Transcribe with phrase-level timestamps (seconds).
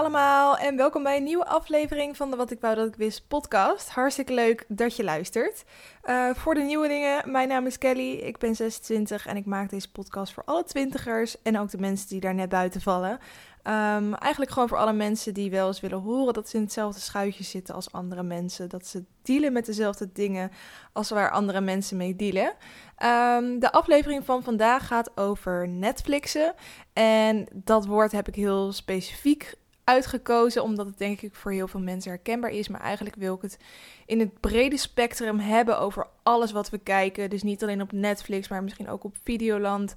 [0.00, 3.28] Allemaal en welkom bij een nieuwe aflevering van de Wat ik wou dat ik wist
[3.28, 3.88] podcast.
[3.88, 5.64] Hartstikke leuk dat je luistert.
[6.04, 9.70] Uh, voor de nieuwe dingen, mijn naam is Kelly, ik ben 26 en ik maak
[9.70, 13.10] deze podcast voor alle twintigers en ook de mensen die daar net buiten vallen.
[13.10, 17.00] Um, eigenlijk gewoon voor alle mensen die wel eens willen horen dat ze in hetzelfde
[17.00, 18.68] schuitje zitten als andere mensen.
[18.68, 20.50] Dat ze dealen met dezelfde dingen
[20.92, 22.52] als waar andere mensen mee dealen.
[22.98, 26.54] Um, de aflevering van vandaag gaat over Netflixen.
[26.92, 29.58] En dat woord heb ik heel specifiek
[29.90, 32.68] uitgekozen, omdat het denk ik voor heel veel mensen herkenbaar is.
[32.68, 33.58] Maar eigenlijk wil ik het
[34.06, 37.30] in het brede spectrum hebben over alles wat we kijken.
[37.30, 39.94] Dus niet alleen op Netflix, maar misschien ook op Videoland,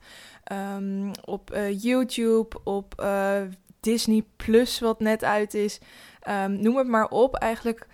[0.51, 3.41] um, op uh, YouTube, op uh,
[3.79, 5.79] Disney Plus, wat net uit is.
[6.29, 7.35] Um, noem het maar op.
[7.35, 7.87] Eigenlijk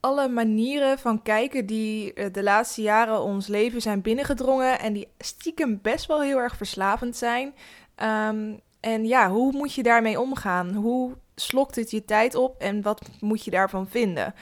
[0.00, 5.08] alle manieren van kijken die uh, de laatste jaren ons leven zijn binnengedrongen en die
[5.18, 7.54] stiekem best wel heel erg verslavend zijn.
[8.02, 10.74] Um, en ja, hoe moet je daarmee omgaan?
[10.74, 14.34] Hoe slokt het je tijd op en wat moet je daarvan vinden?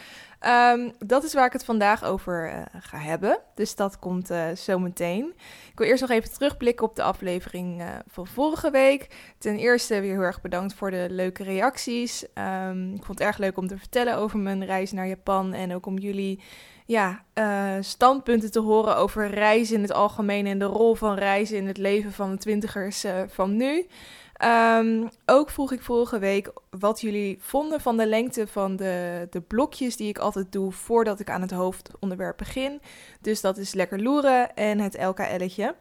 [0.72, 3.38] Um, dat is waar ik het vandaag over uh, ga hebben.
[3.54, 5.34] Dus dat komt uh, zo meteen.
[5.70, 9.08] Ik wil eerst nog even terugblikken op de aflevering uh, van vorige week.
[9.38, 12.26] Ten eerste weer heel erg bedankt voor de leuke reacties.
[12.34, 15.52] Um, ik vond het erg leuk om te vertellen over mijn reis naar Japan.
[15.52, 16.40] En ook om jullie
[16.86, 17.24] ja,
[17.80, 20.46] standpunten te horen over reizen in het algemeen.
[20.46, 23.86] En de rol van reizen in het leven van de twintigers van nu.
[24.44, 29.40] Um, ook vroeg ik vorige week wat jullie vonden van de lengte van de, de
[29.40, 32.80] blokjes die ik altijd doe voordat ik aan het hoofdonderwerp begin.
[33.20, 35.74] Dus dat is lekker loeren en het LKL'tje.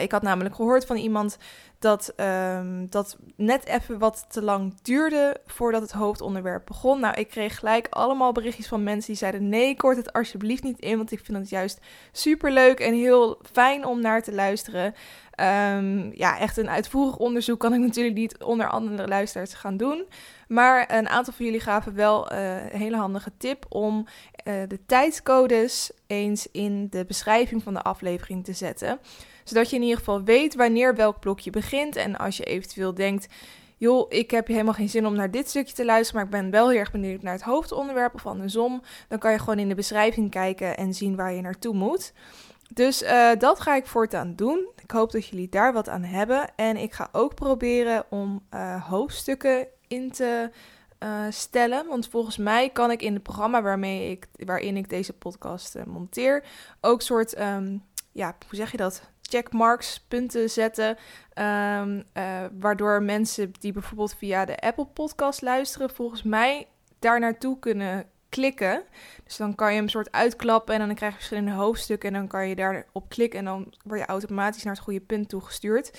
[0.00, 1.38] Ik had namelijk gehoord van iemand
[1.82, 7.00] dat um, dat net even wat te lang duurde voordat het hoofdonderwerp begon.
[7.00, 10.78] Nou, ik kreeg gelijk allemaal berichtjes van mensen die zeiden: nee, kort het alsjeblieft niet
[10.78, 11.80] in, want ik vind het juist
[12.12, 14.94] super leuk en heel fijn om naar te luisteren.
[15.40, 20.06] Um, ja, echt een uitvoerig onderzoek kan ik natuurlijk niet onder andere luisteraars gaan doen.
[20.48, 24.06] Maar een aantal van jullie gaven wel een hele handige tip om
[24.44, 28.98] uh, de tijdscodes eens in de beschrijving van de aflevering te zetten.
[29.44, 31.96] Zodat je in ieder geval weet wanneer welk blokje begint.
[31.96, 33.26] En als je eventueel denkt,
[33.76, 36.50] joh, ik heb helemaal geen zin om naar dit stukje te luisteren, maar ik ben
[36.50, 39.74] wel heel erg benieuwd naar het hoofdonderwerp of andersom, dan kan je gewoon in de
[39.74, 42.12] beschrijving kijken en zien waar je naartoe moet.
[42.74, 44.68] Dus uh, dat ga ik voortaan doen.
[44.82, 46.50] Ik hoop dat jullie daar wat aan hebben.
[46.56, 50.50] En ik ga ook proberen om uh, hoofdstukken in te
[51.02, 51.86] uh, stellen.
[51.86, 56.44] Want volgens mij kan ik in het programma waarmee ik, waarin ik deze podcast monteer
[56.80, 59.10] ook soort, um, ja, hoe zeg je dat?
[59.32, 60.96] Checkmarks, punten zetten.
[61.78, 62.04] Um,
[62.60, 66.66] waardoor mensen die bijvoorbeeld via de Apple Podcast luisteren, volgens mij
[66.98, 68.82] daar naartoe kunnen klikken.
[69.24, 72.28] Dus dan kan je hem soort uitklappen en dan krijg je verschillende hoofdstukken en dan
[72.28, 75.98] kan je daarop klikken en dan word je automatisch naar het goede punt toegestuurd.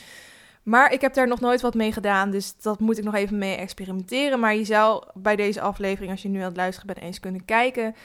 [0.63, 3.37] Maar ik heb daar nog nooit wat mee gedaan, dus dat moet ik nog even
[3.37, 4.39] mee experimenteren.
[4.39, 7.45] Maar je zou bij deze aflevering, als je nu aan het luisteren bent, eens kunnen
[7.45, 7.95] kijken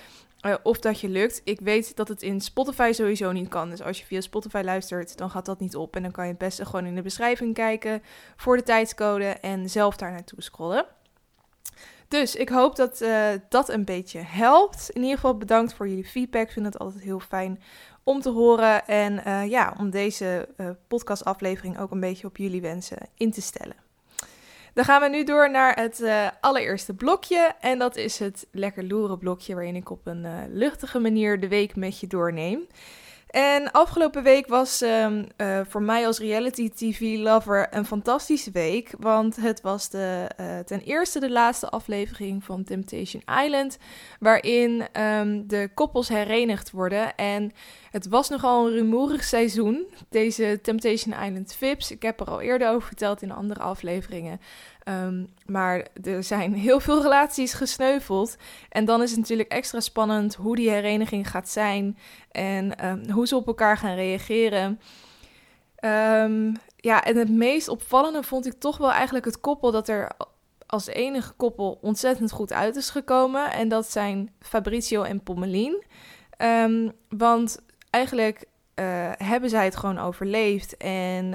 [0.46, 1.40] uh, of dat je lukt.
[1.44, 3.70] Ik weet dat het in Spotify sowieso niet kan.
[3.70, 5.96] Dus als je via Spotify luistert, dan gaat dat niet op.
[5.96, 8.02] En dan kan je het beste gewoon in de beschrijving kijken
[8.36, 10.86] voor de tijdscode en zelf daar naartoe scrollen.
[12.08, 14.90] Dus ik hoop dat uh, dat een beetje helpt.
[14.90, 16.46] In ieder geval bedankt voor jullie feedback.
[16.46, 17.62] Ik vind het altijd heel fijn
[18.02, 18.86] om te horen.
[18.86, 20.48] En uh, ja, om deze
[20.88, 23.87] podcastaflevering ook een beetje op jullie wensen in te stellen.
[24.74, 26.04] Dan gaan we nu door naar het
[26.40, 27.54] allereerste blokje.
[27.60, 31.76] En dat is het lekker loeren blokje, waarin ik op een luchtige manier de week
[31.76, 32.66] met je doorneem.
[33.28, 38.94] En afgelopen week was um, uh, voor mij als reality TV-lover een fantastische week.
[38.98, 40.30] Want het was de,
[40.66, 43.78] ten eerste de laatste aflevering van Temptation Island.
[44.20, 47.16] Waarin um, de koppels herenigd worden.
[47.16, 47.52] En
[47.90, 51.90] het was nogal een rumoerig seizoen, deze Temptation Island Vips.
[51.90, 54.40] Ik heb er al eerder over verteld in andere afleveringen.
[54.84, 58.36] Um, maar er zijn heel veel relaties gesneuveld.
[58.68, 61.98] En dan is het natuurlijk extra spannend hoe die hereniging gaat zijn.
[62.30, 64.80] En um, hoe ze op elkaar gaan reageren.
[65.84, 70.10] Um, ja, en het meest opvallende vond ik toch wel eigenlijk het koppel dat er
[70.66, 73.52] als enige koppel ontzettend goed uit is gekomen.
[73.52, 75.84] En dat zijn Fabrizio en Pommelien.
[77.08, 77.58] want
[77.90, 78.44] eigenlijk
[78.74, 78.84] uh,
[79.16, 80.76] hebben zij het gewoon overleefd.
[80.76, 81.34] En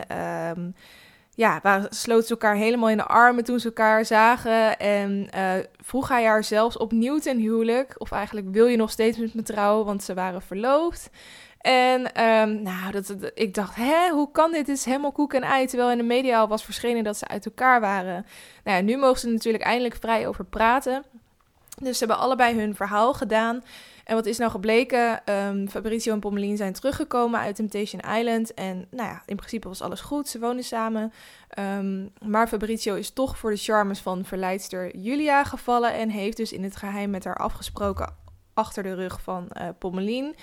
[1.36, 4.80] ja, waar sloten ze elkaar helemaal in de armen toen ze elkaar zagen.
[4.80, 5.52] En uh,
[5.82, 7.96] vroeg hij haar zelfs opnieuw ten huwelijk.
[7.98, 11.10] Of eigenlijk wil je nog steeds met me trouwen, want ze waren verloofd.
[11.58, 14.66] En um, nou, dat, ik dacht, hè, hoe kan dit?
[14.66, 15.68] Dit is helemaal koek en ei.
[15.68, 18.26] Terwijl in de media al was verschenen dat ze uit elkaar waren.
[18.64, 21.04] Nou ja, nu mogen ze natuurlijk eindelijk vrij over praten.
[21.82, 23.64] Dus ze hebben allebei hun verhaal gedaan.
[24.04, 25.22] En wat is nou gebleken?
[25.48, 28.54] Um, Fabrizio en Pommelien zijn teruggekomen uit Temptation Island.
[28.54, 30.28] En nou ja, in principe was alles goed.
[30.28, 31.14] Ze woonden samen.
[31.60, 35.94] Um, maar Fabrizio is toch voor de charmes van verleidster Julia gevallen.
[35.94, 38.14] En heeft dus in het geheim met haar afgesproken
[38.54, 40.36] achter de rug van uh, Pommelien.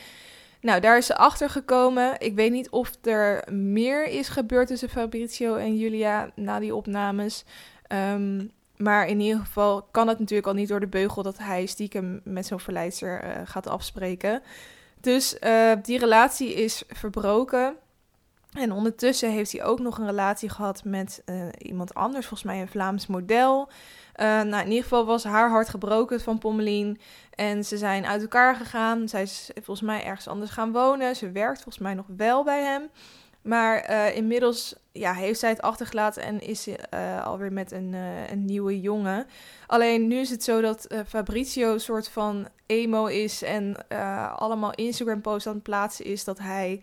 [0.61, 2.15] Nou, daar is ze achter gekomen.
[2.19, 7.45] Ik weet niet of er meer is gebeurd tussen Fabrizio en Julia na die opnames.
[7.89, 11.67] Um, maar in ieder geval kan het natuurlijk al niet door de beugel dat hij
[11.67, 14.43] stiekem met zo'n verleidster uh, gaat afspreken.
[15.01, 17.77] Dus uh, die relatie is verbroken.
[18.53, 22.61] En ondertussen heeft hij ook nog een relatie gehad met uh, iemand anders, volgens mij
[22.61, 23.69] een Vlaams model.
[24.17, 27.01] nou, in ieder geval was haar hart gebroken van Pommelien.
[27.35, 29.09] En ze zijn uit elkaar gegaan.
[29.09, 31.17] Zij is volgens mij ergens anders gaan wonen.
[31.17, 32.89] Ze werkt volgens mij nog wel bij hem.
[33.43, 38.31] Maar uh, inmiddels ja, heeft zij het achtergelaten en is uh, alweer met een, uh,
[38.31, 39.27] een nieuwe jongen.
[39.67, 43.89] Alleen nu is het zo dat Fabrizio een soort van emo is en
[44.37, 46.83] allemaal Instagram-posts aan het plaatsen is dat hij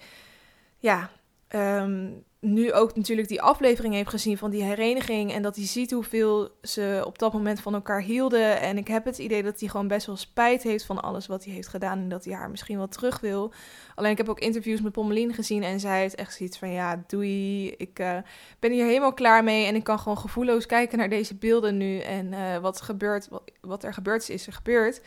[0.77, 1.09] ja,
[1.49, 5.33] um, nu ook natuurlijk die aflevering heeft gezien van die hereniging.
[5.33, 8.59] En dat hij ziet hoeveel ze op dat moment van elkaar hielden.
[8.59, 11.43] En ik heb het idee dat hij gewoon best wel spijt heeft van alles wat
[11.43, 11.99] hij heeft gedaan.
[11.99, 13.53] En dat hij haar misschien wel terug wil.
[13.95, 15.63] Alleen ik heb ook interviews met Pommelien gezien.
[15.63, 17.69] En zij heeft echt zoiets van: ja, doei.
[17.69, 18.17] Ik uh,
[18.59, 19.65] ben hier helemaal klaar mee.
[19.65, 21.99] En ik kan gewoon gevoelloos kijken naar deze beelden nu.
[21.99, 25.01] En uh, wat, gebeurt, wat, wat er gebeurt is, is er gebeurd.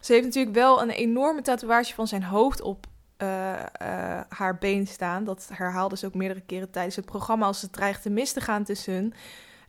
[0.00, 2.86] Ze heeft natuurlijk wel een enorme tatoeage van zijn hoofd op
[3.24, 5.24] uh, uh, haar been staan.
[5.24, 8.40] Dat herhaalde ze ook meerdere keren tijdens het programma als het dreigt te mis te
[8.40, 9.14] gaan tussen hun.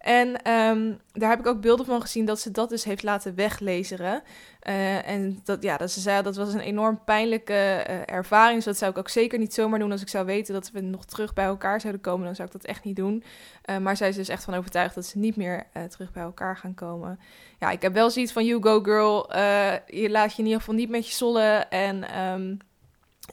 [0.05, 3.35] En um, daar heb ik ook beelden van gezien dat ze dat dus heeft laten
[3.35, 4.23] weglezeren.
[4.67, 7.53] Uh, en dat, ja, dat ze zei dat was een enorm pijnlijke
[8.05, 8.55] ervaring.
[8.55, 10.81] Dus dat zou ik ook zeker niet zomaar doen als ik zou weten dat we
[10.81, 12.25] nog terug bij elkaar zouden komen.
[12.25, 13.23] Dan zou ik dat echt niet doen.
[13.81, 16.73] maar zij is dus echt van overtuigd dat ze niet meer terug bij elkaar gaan
[16.73, 17.19] komen.
[17.59, 19.33] Ja, ik heb wel zoiets van you go girl.
[19.85, 21.69] je laat je in ieder geval niet met je zollen.
[21.69, 22.21] En...
[22.21, 22.57] Um,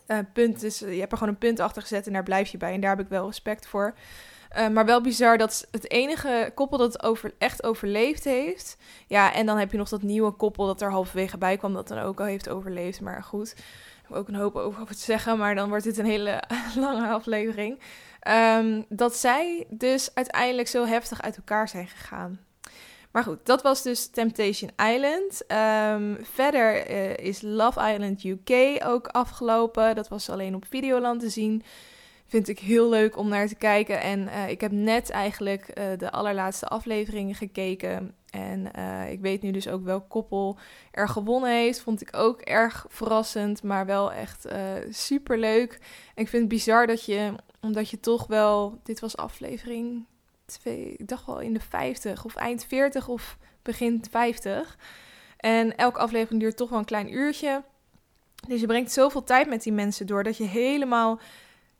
[0.07, 2.59] uh, punt is, je hebt er gewoon een punt achter gezet en daar blijf je
[2.59, 2.73] bij.
[2.73, 3.95] En daar heb ik wel respect voor.
[4.57, 8.77] Uh, maar wel bizar dat het enige koppel dat over, echt overleefd heeft.
[9.07, 11.89] Ja, en dan heb je nog dat nieuwe koppel dat er halverwege bij kwam, dat
[11.89, 13.01] dan ook al heeft overleefd.
[13.01, 16.05] Maar goed, ik heb ook een hoop over te zeggen, maar dan wordt dit een
[16.05, 16.43] hele
[16.77, 17.81] lange aflevering.
[18.29, 22.41] Um, dat zij dus uiteindelijk zo heftig uit elkaar zijn gegaan.
[23.13, 25.45] Maar goed, dat was dus Temptation Island.
[25.53, 29.95] Um, verder uh, is Love Island UK ook afgelopen.
[29.95, 31.63] Dat was alleen op Videoland te zien.
[32.27, 34.01] Vind ik heel leuk om naar te kijken.
[34.01, 38.15] En uh, ik heb net eigenlijk uh, de allerlaatste afleveringen gekeken.
[38.31, 38.67] En
[39.11, 40.59] ik weet nu dus ook welk koppel
[40.91, 41.81] er gewonnen heeft.
[41.81, 44.49] Vond ik ook erg verrassend, maar wel echt
[44.91, 45.73] super leuk.
[46.15, 48.81] Ik vind het bizar dat je, omdat je toch wel.
[48.83, 50.07] Dit was aflevering
[50.63, 54.79] ik dacht wel in de 50 of eind 40 of begin 50.
[55.37, 57.63] En elke aflevering duurt toch wel een klein uurtje.
[58.49, 61.21] Dus je brengt zoveel tijd met die mensen door dat je helemaal,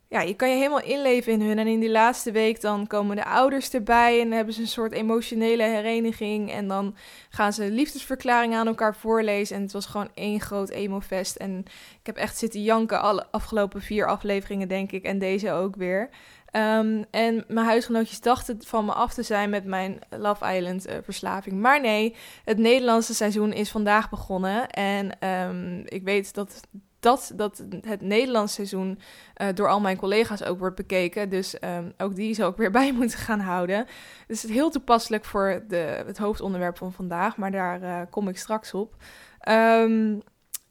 [0.07, 1.59] ja, je kan je helemaal inleven in hun.
[1.59, 4.91] En in die laatste week dan komen de ouders erbij en hebben ze een soort
[4.91, 6.51] emotionele hereniging.
[6.51, 6.95] En dan
[7.29, 9.55] gaan ze liefdesverklaringen aan elkaar voorlezen.
[9.55, 11.35] En het was gewoon één groot emo-fest.
[11.35, 11.63] En
[11.99, 15.03] ik heb echt zitten janken alle afgelopen vier afleveringen, denk ik.
[15.03, 16.09] En deze ook weer.
[16.55, 20.93] Um, en mijn huisgenootjes dachten van me af te zijn met mijn Love Island uh,
[21.03, 21.61] verslaving.
[21.61, 24.69] Maar nee, het Nederlandse seizoen is vandaag begonnen.
[24.69, 26.61] En um, ik weet dat,
[26.99, 28.99] dat, dat het Nederlandse seizoen
[29.41, 31.29] uh, door al mijn collega's ook wordt bekeken.
[31.29, 33.85] Dus um, ook die zou ik weer bij moeten gaan houden.
[34.27, 37.37] Dus het is heel toepasselijk voor de, het hoofdonderwerp van vandaag.
[37.37, 38.95] Maar daar uh, kom ik straks op.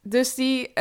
[0.02, 0.72] dus die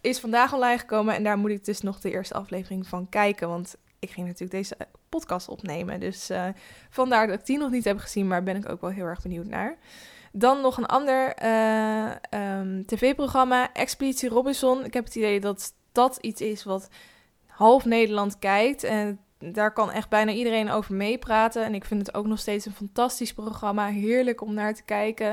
[0.00, 1.14] is vandaag online gekomen.
[1.14, 3.48] En daar moet ik dus nog de eerste aflevering van kijken.
[3.48, 4.76] Want ik ging natuurlijk deze
[5.08, 6.00] podcast opnemen.
[6.00, 6.46] Dus uh,
[6.90, 9.22] vandaar dat ik die nog niet heb gezien, maar ben ik ook wel heel erg
[9.22, 9.76] benieuwd naar.
[10.32, 12.10] Dan nog een ander uh,
[12.58, 14.84] um, tv-programma, Expeditie Robinson.
[14.84, 16.88] Ik heb het idee dat dat iets is wat
[17.46, 18.84] half Nederland kijkt.
[18.84, 21.64] En daar kan echt bijna iedereen over meepraten.
[21.64, 23.86] En ik vind het ook nog steeds een fantastisch programma.
[23.86, 25.30] Heerlijk om naar te kijken.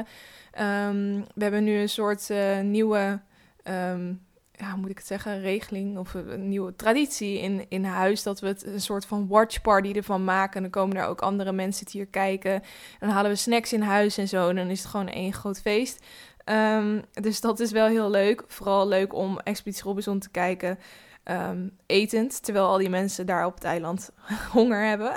[0.59, 2.29] Um, we hebben nu een soort
[2.61, 3.19] nieuwe
[3.63, 4.21] um,
[4.61, 8.23] ja, moet ik het zeggen, regeling of een nieuwe traditie in, in huis.
[8.23, 10.55] Dat we het een soort van watch party ervan maken.
[10.55, 12.51] En dan komen er ook andere mensen die hier kijken.
[12.51, 12.61] En
[12.99, 14.53] dan halen we snacks in huis en zo.
[14.53, 16.05] Dan is het gewoon één groot feest.
[16.45, 18.43] Um, dus dat is wel heel leuk.
[18.47, 20.79] Vooral leuk om Expeditie Robinson te kijken.
[21.23, 24.11] Um, etend, terwijl al die mensen daar op het eiland
[24.53, 25.13] honger hebben.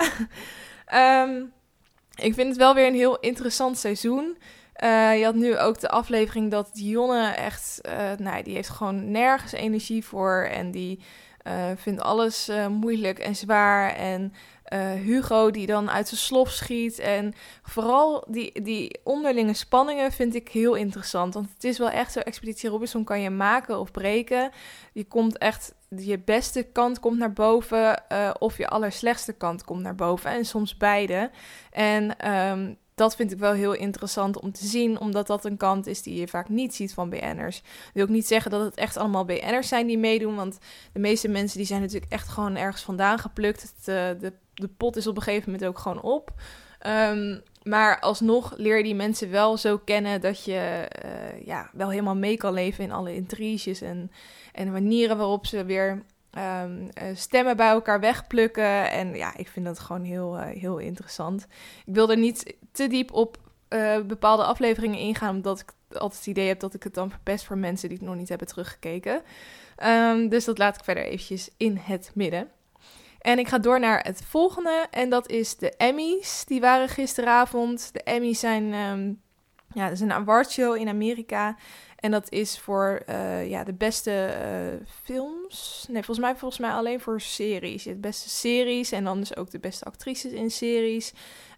[0.93, 1.51] um,
[2.27, 4.37] ik vind het wel weer een heel interessant seizoen.
[4.83, 9.11] Uh, je had nu ook de aflevering dat Dionne echt, uh, nou, die heeft gewoon
[9.11, 10.47] nergens energie voor.
[10.51, 10.99] En die
[11.47, 13.95] uh, vindt alles moeilijk en zwaar.
[13.95, 14.33] En
[15.03, 16.99] Hugo die dan uit zijn slof schiet.
[16.99, 21.33] En vooral die, die onderlinge spanningen vind ik heel interessant.
[21.33, 24.51] Want het is wel echt zo, Expeditie Robinson kan je maken of breken.
[24.93, 28.03] Je komt echt, je beste kant komt naar boven
[28.39, 30.31] of je allerslechtste kant komt naar boven.
[30.31, 31.29] En soms beide.
[31.71, 35.87] En um, dat vind ik wel heel interessant om te zien, omdat dat een kant
[35.87, 37.57] is die je vaak niet ziet van BN'ers.
[37.57, 40.57] Ik wil ook niet zeggen dat het echt allemaal BN'ers zijn die meedoen, want
[40.93, 43.61] de meeste mensen die zijn natuurlijk echt gewoon ergens vandaan geplukt.
[43.61, 46.33] Het, uh, de, de pot is op een gegeven moment ook gewoon op.
[46.87, 51.89] Um, maar alsnog leer je die mensen wel zo kennen dat je uh, ja, wel
[51.89, 54.11] helemaal mee kan leven in alle intriges en,
[54.51, 56.03] en manieren waarop ze weer
[56.37, 58.91] um, stemmen bij elkaar wegplukken.
[58.91, 61.47] En ja, ik vind dat gewoon heel, uh, heel interessant.
[61.85, 63.37] Ik wil er niet te diep op
[63.69, 67.45] uh, bepaalde afleveringen ingaan, omdat ik altijd het idee heb dat ik het dan verpest
[67.45, 69.21] voor mensen die het nog niet hebben teruggekeken.
[69.83, 72.49] Um, dus dat laat ik verder eventjes in het midden.
[73.19, 74.87] En ik ga door naar het volgende.
[74.91, 76.43] En dat is de Emmys.
[76.45, 77.93] Die waren gisteravond.
[77.93, 79.21] De Emmys zijn, um,
[79.73, 81.55] ja, dat is een awardshow in Amerika.
[82.05, 84.35] En dat is voor uh, ja, de beste
[84.81, 85.85] uh, films.
[85.87, 87.83] Nee, volgens mij, volgens mij alleen voor series.
[87.83, 91.13] De beste series en dan dus ook de beste actrices in series,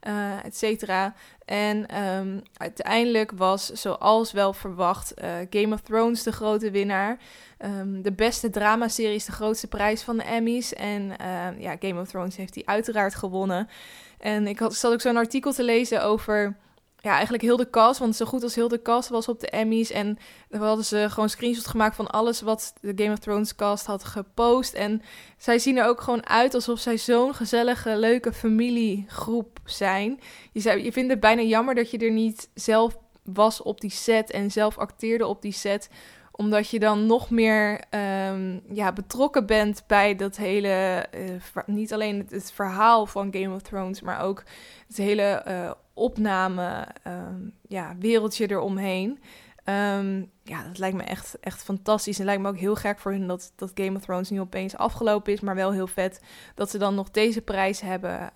[0.08, 1.14] uh, et cetera.
[1.46, 5.14] En um, uiteindelijk was, zoals wel verwacht,
[5.50, 7.20] Game of Thrones de grote winnaar.
[7.66, 10.74] Um, de beste dramaserie is de grootste prijs van de Emmys.
[10.74, 11.14] En
[11.58, 13.70] ja, Game of Thrones heeft die uiteraard gewonnen.
[14.18, 16.58] En ik had, zat ook zo'n artikel te lezen over
[17.02, 19.50] ja, eigenlijk heel de cast, want zo goed als heel de cast was op de
[19.50, 19.92] Emmys.
[19.92, 20.18] En
[20.50, 24.04] we hadden ze gewoon screenshots gemaakt van alles wat de Game of Thrones cast had
[24.04, 24.74] gepost.
[24.74, 25.02] En
[25.38, 30.20] zij zien er ook gewoon uit alsof zij zo'n gezellige, leuke familiegroep zijn.
[30.52, 33.92] Je, zei, je vindt het bijna jammer dat je er niet zelf was op die
[33.92, 35.90] set en zelf acteerde op die set
[36.38, 37.82] omdat je dan nog meer
[38.30, 41.06] um, ja, betrokken bent bij dat hele.
[41.16, 44.44] Uh, niet alleen het, verhaal van Game of Thrones, maar ook
[44.88, 49.20] het hele uh, opname, um, ja, wereldje eromheen.
[49.66, 52.20] Um, ja, dat lijkt me echt, echt fantastisch.
[52.20, 54.78] En lijkt me ook heel gek voor hun dat, dat Game of Thrones nu opeens
[54.78, 55.40] afgelopen is.
[55.40, 56.22] Maar wel heel vet
[56.56, 58.32] dat ze dan nog deze prijs hebben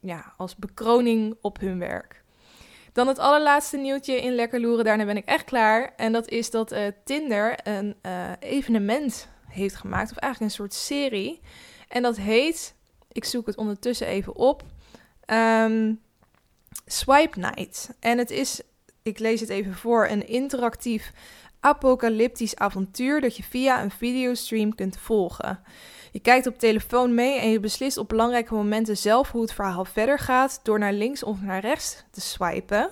[0.00, 2.21] ja, als bekroning op hun werk.
[2.92, 4.84] Dan het allerlaatste nieuwtje in Lekker Loeren.
[4.84, 5.92] Daarna ben ik echt klaar.
[5.96, 10.10] En dat is dat uh, Tinder een uh, evenement heeft gemaakt.
[10.10, 11.40] Of eigenlijk een soort serie.
[11.88, 12.74] En dat heet,
[13.12, 14.62] ik zoek het ondertussen even op.
[15.26, 16.00] Um,
[16.86, 17.90] Swipe Night.
[18.00, 18.60] En het is,
[19.02, 21.12] ik lees het even voor, een interactief
[21.60, 25.62] apocalyptisch avontuur dat je via een videostream kunt volgen.
[26.12, 29.84] Je kijkt op telefoon mee en je beslist op belangrijke momenten zelf hoe het verhaal
[29.84, 32.90] verder gaat door naar links of naar rechts te swipen.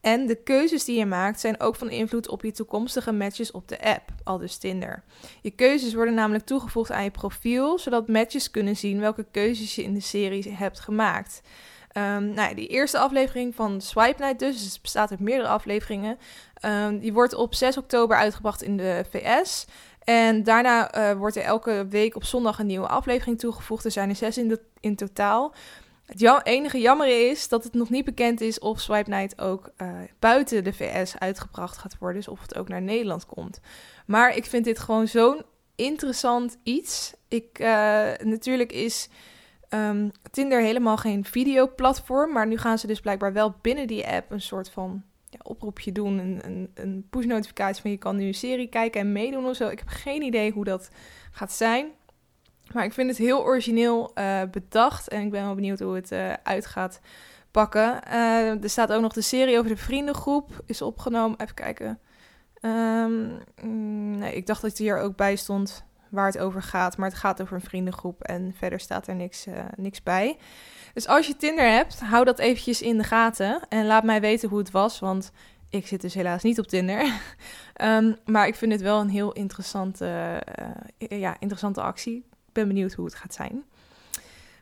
[0.00, 3.68] En de keuzes die je maakt zijn ook van invloed op je toekomstige matches op
[3.68, 5.02] de app, al dus Tinder.
[5.40, 9.82] Je keuzes worden namelijk toegevoegd aan je profiel, zodat matches kunnen zien welke keuzes je
[9.82, 11.42] in de serie hebt gemaakt.
[11.96, 16.18] Um, nou, die eerste aflevering van Swipe Night dus, dus het bestaat uit meerdere afleveringen.
[16.64, 19.66] Um, die wordt op 6 oktober uitgebracht in de VS.
[20.04, 23.84] En daarna uh, wordt er elke week op zondag een nieuwe aflevering toegevoegd.
[23.84, 24.38] Er zijn er zes
[24.80, 25.54] in, totaal.
[26.06, 29.88] Het enige jammer is dat het nog niet bekend is of Swipe Night ook uh,
[30.18, 32.16] buiten de VS uitgebracht gaat worden.
[32.16, 33.60] Dus of het ook naar Nederland komt.
[34.06, 35.42] Maar ik vind dit gewoon zo'n
[35.74, 37.14] interessant iets.
[37.28, 37.66] Ik, uh,
[38.22, 39.08] natuurlijk is
[39.68, 42.32] um, Tinder helemaal geen videoplatform.
[42.32, 45.02] Maar nu gaan ze dus blijkbaar wel binnen die app een soort van
[45.42, 46.18] oproepje doen.
[46.18, 49.68] Een, een, een push-notificatie van je kan nu een serie kijken en meedoen of zo.
[49.68, 50.90] Ik heb geen idee hoe dat
[51.30, 51.86] gaat zijn.
[52.72, 55.08] Maar ik vind het heel origineel uh, bedacht.
[55.08, 57.00] En ik ben wel benieuwd hoe het uh, uit gaat
[57.50, 58.00] pakken.
[58.08, 60.62] Uh, er staat ook nog de serie over de vriendengroep.
[60.66, 61.40] Is opgenomen.
[61.40, 61.98] Even kijken.
[62.62, 63.38] Um,
[64.18, 66.96] nee, ik dacht dat het hier ook bij stond waar het over gaat.
[66.96, 69.46] Maar het gaat over een vriendengroep en verder staat er niks,
[69.76, 70.36] niks bij.
[70.94, 73.60] Dus als je Tinder hebt, hou dat eventjes in de gaten.
[73.68, 75.32] En laat mij weten hoe het was, want
[75.70, 77.12] ik zit dus helaas niet op Tinder.
[77.82, 80.40] um, maar ik vind het wel een heel interessante,
[80.98, 82.16] uh, ja, interessante actie.
[82.46, 83.64] Ik ben benieuwd hoe het gaat zijn.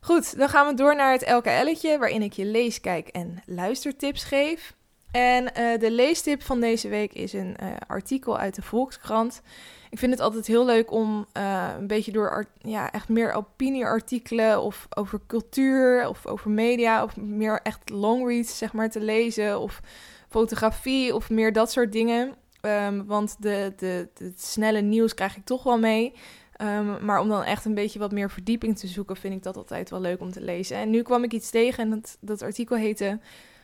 [0.01, 4.25] Goed, dan gaan we door naar het LKL'tje, waarin ik je lees, kijk en luistertips
[4.25, 4.75] geef.
[5.11, 9.43] En uh, de leestip van deze week is een uh, artikel uit de Volkskrant.
[9.91, 14.63] Ik vind het altijd heel leuk om uh, een beetje door ja, echt meer opinieartikelen
[14.63, 19.81] of over cultuur of over media of meer echt longreads zeg maar te lezen of
[20.29, 22.35] fotografie of meer dat soort dingen.
[22.61, 26.15] Um, want de, de, snelle nieuws krijg ik toch wel mee.
[26.63, 29.57] Um, maar om dan echt een beetje wat meer verdieping te zoeken, vind ik dat
[29.57, 30.77] altijd wel leuk om te lezen.
[30.77, 33.19] En nu kwam ik iets tegen en dat, dat artikel heette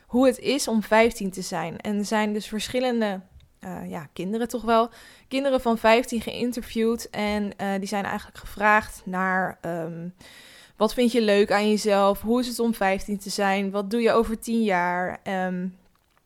[0.07, 1.77] Hoe het is om 15 te zijn.
[1.77, 3.21] En er zijn dus verschillende
[3.59, 4.89] eh, ja, kinderen toch wel,
[5.27, 7.09] kinderen van 15 geïnterviewd.
[7.09, 10.07] En die zijn eigenlijk gevraagd naar ehm,
[10.75, 12.21] wat vind je leuk aan jezelf?
[12.21, 13.71] Hoe is het om 15 te zijn?
[13.71, 15.19] Wat doe je over 10 jaar?
[15.23, 15.67] Ehm,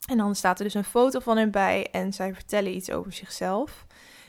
[0.08, 3.14] en dan staat er dus een foto van hen bij en zij vertellen iets over
[3.14, 3.86] zichzelf.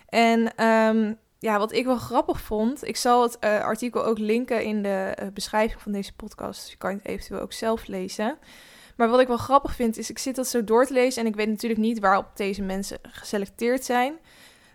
[0.09, 4.65] En ehm, ja, wat ik wel grappig vond, ik zal het uh, artikel ook linken
[4.65, 6.61] in de beschrijving van deze podcast.
[6.61, 8.39] Dus je kan het eventueel ook zelf lezen.
[9.01, 11.29] Maar wat ik wel grappig vind, is ik zit dat zo door te lezen en
[11.29, 14.19] ik weet natuurlijk niet waarop deze mensen geselecteerd zijn.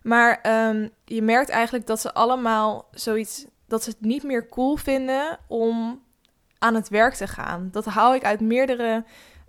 [0.03, 0.39] Maar
[0.69, 5.39] um, je merkt eigenlijk dat ze allemaal zoiets, dat ze het niet meer cool vinden
[5.47, 6.01] om
[6.59, 7.69] aan het werk te gaan.
[7.71, 9.03] Dat haal ik uit meerdere,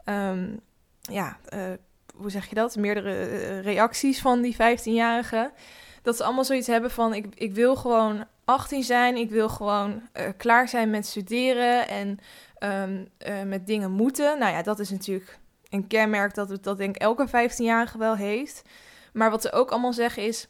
[0.05, 0.61] um,
[1.01, 1.61] ja, uh,
[2.15, 2.77] hoe zeg je dat?
[2.77, 5.53] Meerdere reacties van die 15-jarigen
[6.07, 10.09] dat ze allemaal zoiets hebben van: ik, ik wil gewoon 18 zijn, ik wil gewoon
[10.17, 12.19] uh, klaar zijn met studeren en
[12.59, 14.39] um, uh, met dingen moeten.
[14.39, 15.39] Nou ja, dat is natuurlijk
[15.71, 18.63] een kenmerk dat, dat denk ik elke 15-jarige wel heeft.
[19.13, 20.49] Maar wat ze ook allemaal zeggen is: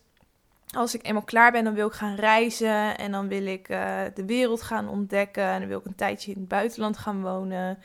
[0.74, 4.00] als ik eenmaal klaar ben, dan wil ik gaan reizen en dan wil ik uh,
[4.14, 7.78] de wereld gaan ontdekken en dan wil ik een tijdje in het buitenland gaan wonen.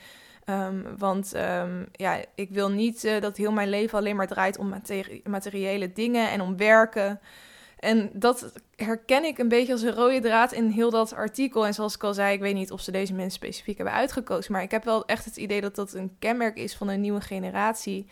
[0.46, 4.58] Um, want um, ja, ik wil niet uh, dat heel mijn leven alleen maar draait
[4.58, 7.20] om materi materiële dingen en om werken.
[7.82, 11.66] En dat herken ik een beetje als een rode draad in heel dat artikel.
[11.66, 14.52] En zoals ik al zei, ik weet niet of ze deze mensen specifiek hebben uitgekozen.
[14.52, 17.20] Maar ik heb wel echt het idee dat dat een kenmerk is van een nieuwe
[17.20, 18.06] generatie.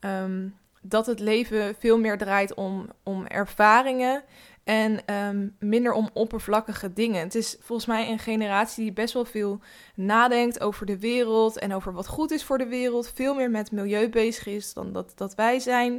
[0.00, 4.24] Um, dat het leven veel meer draait om, om ervaringen
[4.64, 7.22] en um, minder om oppervlakkige dingen.
[7.22, 9.60] Het is volgens mij een generatie die best wel veel
[9.94, 13.10] nadenkt over de wereld en over wat goed is voor de wereld.
[13.14, 15.92] Veel meer met milieu bezig is dan dat, dat wij zijn.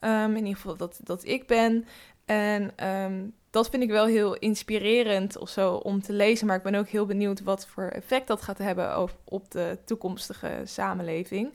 [0.00, 1.86] Um, in ieder geval dat, dat ik ben.
[2.24, 6.46] En um, dat vind ik wel heel inspirerend of zo om te lezen.
[6.46, 10.60] Maar ik ben ook heel benieuwd wat voor effect dat gaat hebben op, de toekomstige
[10.64, 11.54] samenleving.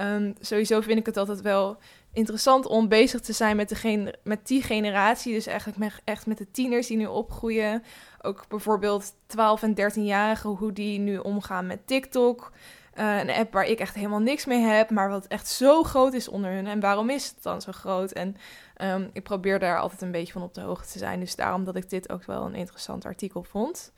[0.00, 1.78] Um, sowieso vind ik het altijd wel
[2.12, 5.34] interessant om bezig te zijn met, de met die generatie.
[5.34, 7.82] Dus eigenlijk met, echt met de tieners die nu opgroeien.
[8.22, 12.52] Ook bijvoorbeeld 12 en 13-jarigen, hoe die nu omgaan met TikTok.
[12.98, 16.12] Uh, een app waar ik echt helemaal niks mee heb, maar wat echt zo groot
[16.12, 16.66] is onder hun.
[16.66, 18.12] En waarom is het dan zo groot?
[18.12, 18.36] En
[18.82, 21.20] um, ik probeer daar altijd een beetje van op de hoogte te zijn.
[21.20, 23.92] Dus daarom dat ik dit ook wel een interessant artikel vond.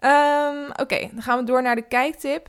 [0.00, 2.48] Um, Oké, dan gaan we door naar de kijktip.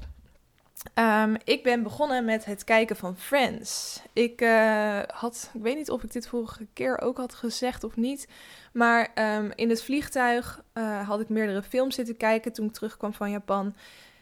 [0.93, 4.01] Um, ik ben begonnen met het kijken van Friends.
[4.13, 7.95] Ik uh, had, ik weet niet of ik dit vorige keer ook had gezegd of
[7.95, 8.27] niet.
[8.73, 9.11] Maar
[9.55, 13.75] in het vliegtuig uh, had ik meerdere films zitten kijken toen ik terugkwam van Japan.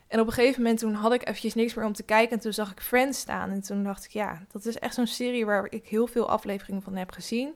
[0.07, 2.35] En op een gegeven moment toen had ik eventjes niks meer om te kijken.
[2.35, 3.49] En toen zag ik Friends staan.
[3.49, 6.81] En toen dacht ik, ja, dat is echt zo'n serie waar ik heel veel afleveringen
[6.81, 7.53] van heb gezien.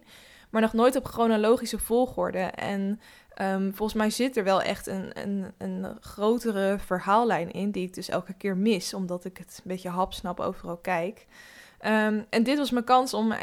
[0.49, 2.39] Maar nog nooit op chronologische volgorde.
[2.39, 3.01] En
[3.41, 7.71] um, volgens mij zit er wel echt een, een, een grotere verhaallijn in.
[7.71, 8.93] Die ik dus elke keer mis.
[8.93, 11.25] Omdat ik het een beetje hapsnap overal kijk.
[11.85, 13.33] Um, en dit was mijn kans om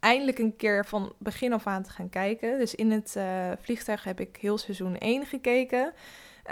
[0.00, 2.58] eindelijk een keer van begin af aan te gaan kijken.
[2.58, 5.92] Dus in het uh, vliegtuig heb ik heel seizoen 1 gekeken.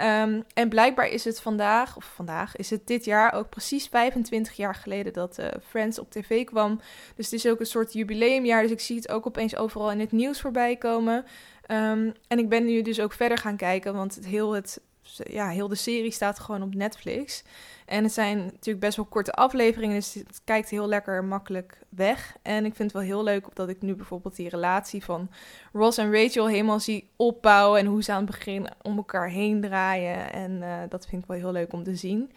[0.01, 4.55] Um, en blijkbaar is het vandaag, of vandaag, is het dit jaar ook precies 25
[4.55, 6.79] jaar geleden dat uh, Friends op tv kwam.
[7.15, 8.61] Dus het is ook een soort jubileumjaar.
[8.61, 11.25] Dus ik zie het ook opeens overal in het nieuws voorbij komen.
[11.71, 14.81] Um, en ik ben nu dus ook verder gaan kijken, want het heel, het,
[15.23, 17.43] ja, heel de serie staat gewoon op Netflix.
[17.85, 22.35] En het zijn natuurlijk best wel korte afleveringen, dus het kijkt heel lekker makkelijk weg.
[22.41, 25.29] En ik vind het wel heel leuk dat ik nu bijvoorbeeld die relatie van
[25.73, 27.79] Ross en Rachel helemaal zie opbouwen.
[27.79, 30.33] En hoe ze aan het begin om elkaar heen draaien.
[30.33, 32.31] En uh, dat vind ik wel heel leuk om te zien.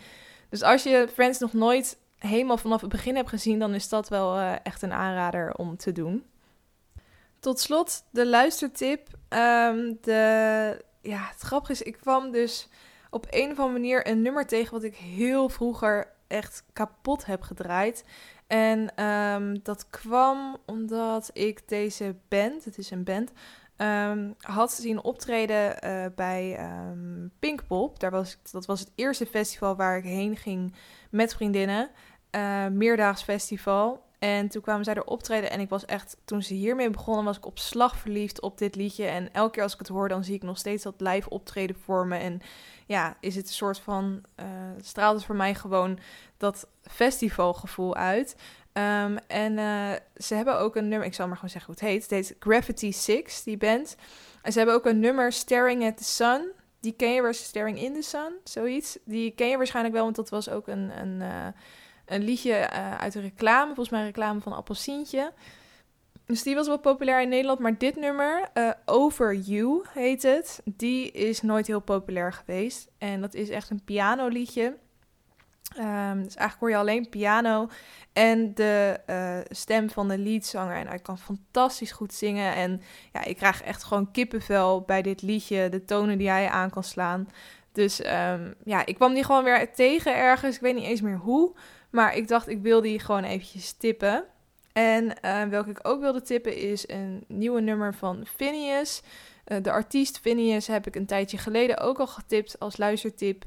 [0.49, 4.09] Dus als je Friends nog nooit helemaal vanaf het begin hebt gezien, dan is dat
[4.09, 6.25] wel uh, echt een aanrader om te doen.
[7.41, 9.09] Tot slot de luistertip.
[9.29, 12.69] Um, de, ja, het grappige is, ik kwam dus
[13.11, 17.43] op een of andere manier een nummer tegen wat ik heel vroeger echt kapot heb
[17.43, 18.05] gedraaid.
[18.47, 23.33] En um, dat kwam omdat ik deze band, het is een band,
[23.77, 28.01] um, had zien optreden uh, bij um, Pinkpop.
[28.01, 30.75] Daar was, dat was het eerste festival waar ik heen ging
[31.11, 31.91] met vriendinnen.
[32.37, 34.05] Uh, meerdaags festival.
[34.23, 37.37] En toen kwamen zij er optreden en ik was echt, toen ze hiermee begonnen, was
[37.37, 39.05] ik op slag verliefd op dit liedje.
[39.05, 41.77] En elke keer als ik het hoor, dan zie ik nog steeds dat live optreden
[41.85, 42.17] voor me.
[42.17, 42.41] En
[42.87, 44.47] ja, is het een soort van, uh,
[44.81, 45.99] straalt het voor mij gewoon
[46.37, 48.37] dat festivalgevoel uit.
[48.73, 51.93] Um, en uh, ze hebben ook een nummer, ik zal maar gewoon zeggen hoe het
[51.93, 52.03] heet.
[52.03, 53.97] Het heet Gravity 6, die band.
[54.43, 56.51] En ze hebben ook een nummer, Staring at the Sun.
[56.81, 58.99] Die ken je, Staring in the Sun, zoiets.
[59.05, 60.91] Die ken je waarschijnlijk wel, want dat was ook een...
[61.01, 61.47] een uh,
[62.07, 65.33] een liedje uh, uit een reclame, volgens mij een reclame van Appelsientje.
[66.27, 70.61] Dus die was wel populair in Nederland, maar dit nummer, uh, Over You heet het,
[70.65, 72.91] die is nooit heel populair geweest.
[72.99, 74.77] En dat is echt een pianoliedje.
[75.79, 77.69] Um, dus eigenlijk hoor je alleen piano
[78.13, 80.77] en de uh, stem van de leadzanger.
[80.77, 82.55] En hij kan fantastisch goed zingen.
[82.55, 85.69] En ja, ik krijg echt gewoon kippenvel bij dit liedje.
[85.69, 87.29] De tonen die hij aan kan slaan.
[87.73, 90.55] Dus um, ja, ik kwam die gewoon weer tegen ergens.
[90.55, 91.55] Ik weet niet eens meer hoe.
[91.93, 94.25] Maar ik dacht, ik wil die gewoon eventjes tippen.
[94.73, 99.03] En uh, welke ik ook wilde tippen is een nieuwe nummer van Phineas.
[99.47, 103.45] Uh, de artiest Phineas heb ik een tijdje geleden ook al getipt als luistertip.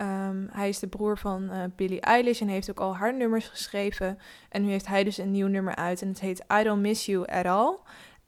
[0.00, 3.48] Um, hij is de broer van uh, Billie Eilish en heeft ook al haar nummers
[3.48, 4.18] geschreven.
[4.48, 7.06] En nu heeft hij dus een nieuw nummer uit en het heet I Don't Miss
[7.06, 7.78] You At All.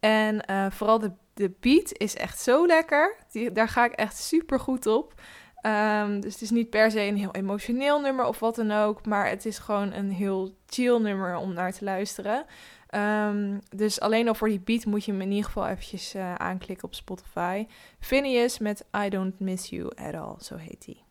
[0.01, 3.17] En vooral de, de beat is echt zo lekker.
[3.31, 5.15] Die, daar ga ik echt super goed op.
[5.63, 9.07] Um, dus het is niet per se een heel emotioneel nummer of wat dan ook,
[9.07, 12.47] maar het is gewoon een heel chill nummer om naar te luisteren.
[12.95, 16.35] Um, dus alleen al voor die beat moet je hem in ieder geval eventjes uh,
[16.35, 17.67] aanklikken op Spotify.
[18.01, 21.03] Phineas met I Don't Miss You At All, zo heet hij.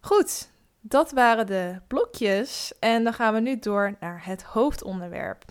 [0.00, 5.44] Goed, dat waren de blokjes en dan gaan we nu door naar het hoofdonderwerp.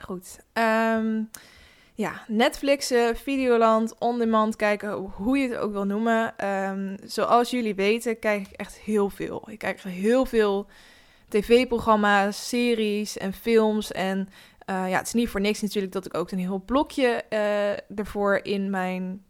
[0.00, 1.30] Goed, um,
[1.96, 6.46] ja, Netflixen, Videoland, on-demand kijken, hoe je het ook wil noemen.
[6.46, 9.48] Um, zoals jullie weten, kijk ik echt heel veel.
[9.50, 10.66] Ik kijk heel veel
[11.28, 13.92] tv-programma's, series en films.
[13.92, 14.28] En
[14.70, 17.98] uh, ja, het is niet voor niks natuurlijk dat ik ook een heel blokje uh,
[17.98, 19.24] ervoor in mijn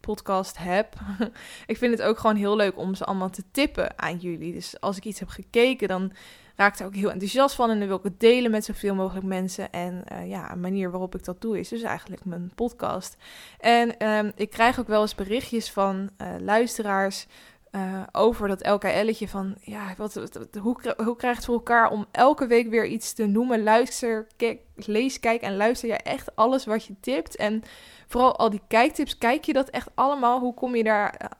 [0.00, 0.94] podcast heb.
[1.66, 4.52] ik vind het ook gewoon heel leuk om ze allemaal te tippen aan jullie.
[4.52, 6.12] Dus als ik iets heb gekeken, dan
[6.60, 9.72] raakte ook heel enthousiast van en dan wil ik het delen met zoveel mogelijk mensen.
[9.72, 13.16] En uh, ja, een manier waarop ik dat doe is dus eigenlijk mijn podcast.
[13.58, 17.26] En um, ik krijg ook wel eens berichtjes van uh, luisteraars
[17.72, 20.14] uh, over dat LKL'tje van, ja, wat,
[20.60, 23.62] hoe, hoe krijg het voor elkaar om elke week weer iets te noemen?
[23.62, 27.36] Luister, kijk, lees, kijk en luister je echt alles wat je tipt.
[27.36, 27.62] En
[28.06, 30.40] vooral al die kijktips, kijk je dat echt allemaal?
[30.40, 31.30] Hoe kom je daar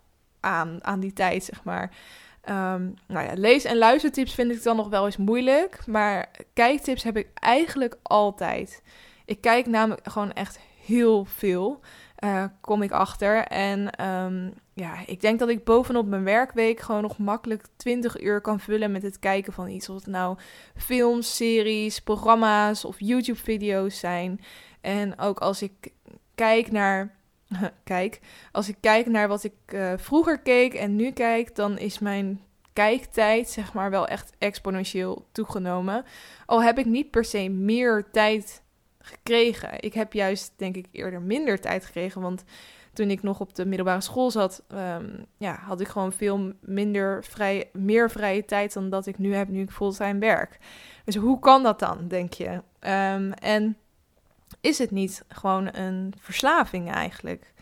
[0.41, 1.91] aan, aan die tijd, zeg maar?
[2.49, 5.87] Um, nou ja, lees- en luistertips vind ik dan nog wel eens moeilijk.
[5.87, 8.83] Maar kijktips heb ik eigenlijk altijd.
[9.25, 11.81] Ik kijk namelijk gewoon echt heel veel.
[12.25, 13.45] Uh, kom ik achter.
[13.45, 18.41] En um, ja, ik denk dat ik bovenop mijn werkweek gewoon nog makkelijk 20 uur
[18.41, 19.89] kan vullen met het kijken van iets.
[19.89, 20.39] Of het nou
[20.77, 24.41] films, series, programma's of YouTube-video's zijn.
[24.81, 25.93] En ook als ik
[26.35, 27.19] kijk naar
[27.85, 28.21] kijk,
[28.53, 32.41] als ik kijk naar wat ik uh, vroeger keek en nu kijk, dan is mijn
[32.73, 36.05] kijktijd zeg maar wel echt exponentieel toegenomen.
[36.47, 38.63] Al heb ik niet per se meer tijd
[38.99, 39.83] gekregen.
[39.83, 42.45] Ik heb juist denk ik eerder minder tijd gekregen, want
[42.93, 47.25] toen ik nog op de middelbare school zat, um, ja, had ik gewoon veel minder
[47.25, 50.59] vrij, meer vrije tijd dan dat ik nu heb nu ik fulltime werk.
[51.05, 52.49] Dus hoe kan dat dan, denk je?
[52.81, 53.77] Um, en
[54.61, 57.53] is het niet gewoon een verslaving eigenlijk?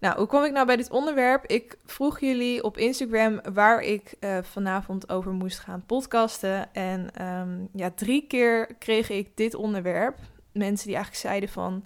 [0.00, 1.46] Nou, hoe kom ik nou bij dit onderwerp?
[1.46, 6.74] Ik vroeg jullie op Instagram waar ik uh, vanavond over moest gaan podcasten.
[6.74, 10.18] En um, ja, drie keer kreeg ik dit onderwerp.
[10.52, 11.84] Mensen die eigenlijk zeiden van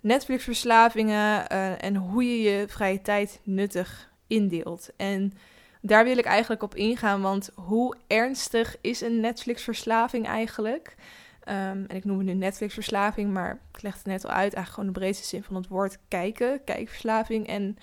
[0.00, 4.90] Netflix-verslavingen uh, en hoe je je vrije tijd nuttig indeelt.
[4.96, 5.32] En
[5.80, 10.94] daar wil ik eigenlijk op ingaan, want hoe ernstig is een Netflix-verslaving eigenlijk?
[11.48, 14.54] Um, en ik noem het nu Netflix-verslaving, maar ik leg het net al uit.
[14.54, 17.46] Eigenlijk gewoon de breedste zin van het woord kijken, kijkverslaving.
[17.46, 17.78] En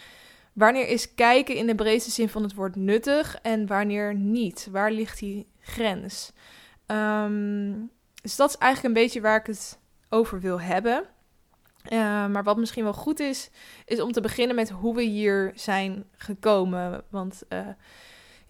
[0.53, 4.67] wanneer is kijken in de breedste zin van het woord nuttig en wanneer niet?
[4.71, 6.31] Waar ligt die grens?
[6.87, 11.03] Um, dus dat is eigenlijk een beetje waar ik het over wil hebben.
[11.89, 13.49] Uh, maar wat misschien wel goed is,
[13.85, 17.03] is om te beginnen met hoe we hier zijn gekomen.
[17.09, 17.67] Want uh,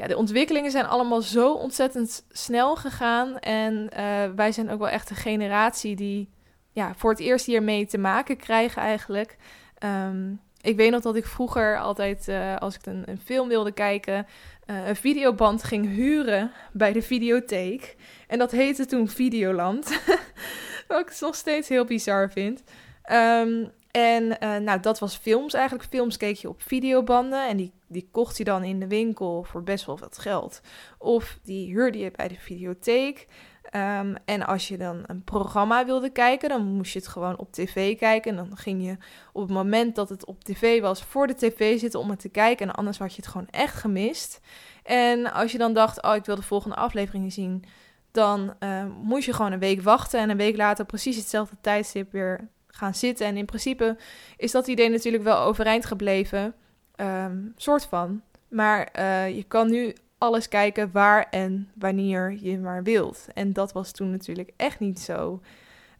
[0.07, 3.39] de ontwikkelingen zijn allemaal zo ontzettend snel gegaan.
[3.39, 6.29] En uh, wij zijn ook wel echt een generatie die
[6.71, 9.37] ja, voor het eerst hiermee te maken krijgen eigenlijk.
[9.83, 13.71] Um, ik weet nog dat ik vroeger altijd, uh, als ik een, een, film wilde
[13.71, 14.25] kijken,
[14.65, 17.95] uh, een videoband ging huren bij de videotheek.
[18.27, 20.01] En dat heette toen Videoland.
[20.87, 22.63] Wat ik nog steeds heel bizar vind.
[23.11, 25.89] Um, en uh, nou, dat was films eigenlijk.
[25.89, 29.63] Films keek je op videobanden en die, die kocht je dan in de winkel voor
[29.63, 30.62] best wel wat geld.
[30.97, 33.27] Of die huurde je bij de videotheek.
[33.75, 37.51] Um, en als je dan een programma wilde kijken, dan moest je het gewoon op
[37.51, 38.32] tv kijken.
[38.32, 38.97] En dan ging je
[39.34, 42.30] op het moment dat het op tv was voor de tv zitten om het te
[42.30, 42.67] kijken.
[42.67, 44.39] En anders had je het gewoon echt gemist.
[44.84, 47.63] En als je dan dacht, oh, ik wil de volgende aflevering zien,
[48.12, 50.19] dan uh, moest je gewoon een week wachten.
[50.19, 53.25] En een week later precies hetzelfde tijdstip weer gaan zitten.
[53.25, 53.97] En in principe
[54.38, 56.53] is dat idee natuurlijk wel overeind gebleven.
[56.95, 58.21] Um, soort van.
[58.47, 63.27] Maar uh, je kan nu alles kijken waar en wanneer je maar wilt.
[63.34, 65.41] En dat was toen natuurlijk echt niet zo.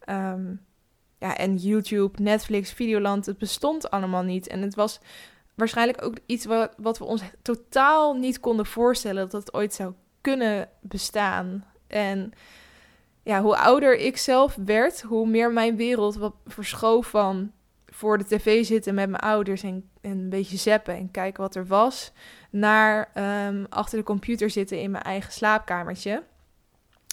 [0.08, 0.60] Um,
[1.18, 4.48] ja, en YouTube, Netflix, Videoland, het bestond allemaal niet.
[4.48, 5.00] En het was
[5.54, 9.92] waarschijnlijk ook iets wat, wat we ons totaal niet konden voorstellen dat het ooit zou
[10.20, 11.64] kunnen bestaan.
[11.86, 12.32] En
[13.22, 17.52] ja, hoe ouder ik zelf werd, hoe meer mijn wereld wat verschoof van
[17.86, 21.66] voor de tv zitten met mijn ouders en, een beetje zappen en kijken wat er
[21.66, 22.12] was,
[22.50, 26.22] naar ehm, achter de computer zitten in mijn eigen slaapkamertje.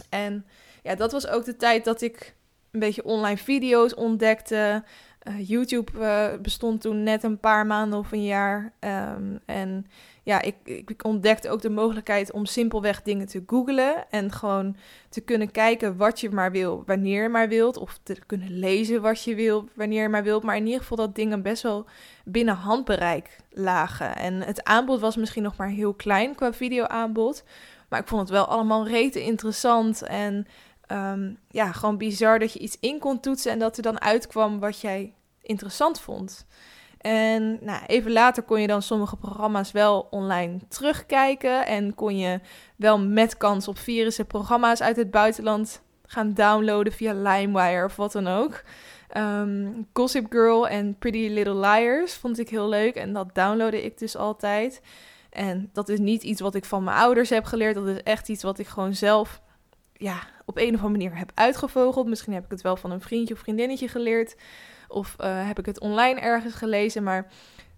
[0.09, 0.45] En
[0.83, 2.35] ja, dat was ook de tijd dat ik
[2.71, 4.83] een beetje online video's ontdekte.
[5.23, 8.73] Uh, YouTube uh, bestond toen net een paar maanden of een jaar.
[8.79, 9.85] Um, en
[10.29, 14.09] ja, ik, ik ontdekte ook de mogelijkheid om simpelweg dingen te googlen.
[14.09, 14.75] En gewoon
[15.09, 17.77] te kunnen kijken wat je maar wil, wanneer je maar wilt.
[17.77, 20.43] Of te kunnen lezen wat je wil, wanneer je maar wilt.
[20.43, 21.85] Maar in ieder geval dat dingen best wel
[22.25, 24.15] binnen handbereik lagen.
[24.15, 27.43] En het aanbod was misschien nog maar heel klein qua videoaanbod.
[27.89, 30.01] Maar ik vond het wel allemaal rete interessant.
[30.01, 30.47] En
[30.91, 34.59] um, ja, gewoon bizar dat je iets in kon toetsen en dat er dan uitkwam
[34.59, 36.47] wat jij interessant vond.
[36.99, 41.65] En nou, even later kon je dan sommige programma's wel online terugkijken.
[41.65, 42.39] En kon je
[42.75, 48.11] wel met kans op virussen programma's uit het buitenland gaan downloaden via LimeWire of wat
[48.11, 48.63] dan ook.
[49.17, 52.95] Um, Gossip Girl en Pretty Little Liars vond ik heel leuk.
[52.95, 54.81] En dat downloadde ik dus altijd.
[55.29, 57.75] En dat is niet iets wat ik van mijn ouders heb geleerd.
[57.75, 59.41] Dat is echt iets wat ik gewoon zelf
[59.93, 62.07] ja, op een of andere manier heb uitgevogeld.
[62.07, 64.35] Misschien heb ik het wel van een vriendje of vriendinnetje geleerd.
[64.89, 67.03] Of uh, heb ik het online ergens gelezen.
[67.03, 67.31] Maar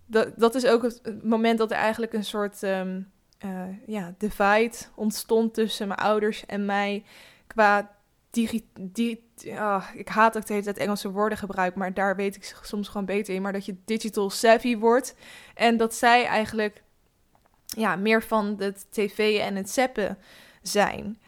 [0.05, 3.11] dat, dat is ook het moment dat er eigenlijk een soort um,
[3.45, 7.03] uh, ja, divide ontstond tussen mijn ouders en mij.
[7.47, 7.91] Qua
[8.29, 12.15] digi, di, oh, ik haat dat ik de hele tijd Engelse woorden gebruik, maar daar
[12.15, 13.41] weet ik soms gewoon beter in.
[13.41, 15.15] Maar dat je digital savvy wordt.
[15.55, 16.83] En dat zij eigenlijk
[17.65, 20.17] ja, meer van het tv en het zeppen
[20.61, 21.19] zijn.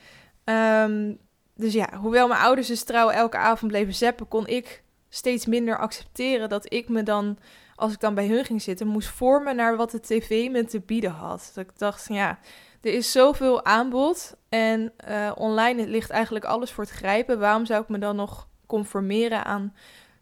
[0.45, 1.17] Um,
[1.55, 4.82] dus ja, hoewel mijn ouders dus trouw elke avond bleven zeppen, kon ik
[5.15, 7.37] steeds minder accepteren dat ik me dan,
[7.75, 10.79] als ik dan bij hun ging zitten, moest vormen naar wat de tv me te
[10.79, 11.51] bieden had.
[11.53, 12.39] Dat ik dacht, ja,
[12.81, 17.39] er is zoveel aanbod en uh, online ligt eigenlijk alles voor het grijpen.
[17.39, 19.73] Waarom zou ik me dan nog conformeren aan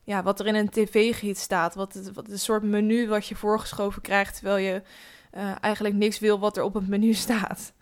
[0.04, 1.76] ja, wat er in een tv-giet staat?
[1.76, 4.82] Wat, het, wat een soort menu wat je voorgeschoven krijgt, terwijl je
[5.34, 7.74] uh, eigenlijk niks wil wat er op het menu staat.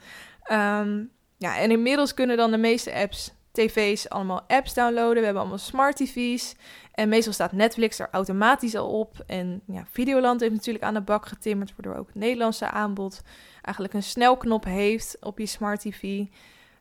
[0.51, 3.33] Um, ja, en inmiddels kunnen dan de meeste apps,
[3.67, 5.17] tv's, allemaal apps downloaden.
[5.17, 6.55] We hebben allemaal smart tv's.
[6.93, 9.23] En meestal staat Netflix er automatisch al op.
[9.27, 13.21] En ja, Videoland heeft natuurlijk aan de bak getimmerd, waardoor ook het Nederlandse aanbod
[13.61, 16.03] eigenlijk een snelknop heeft op je smart tv.
[16.03, 16.27] Nou,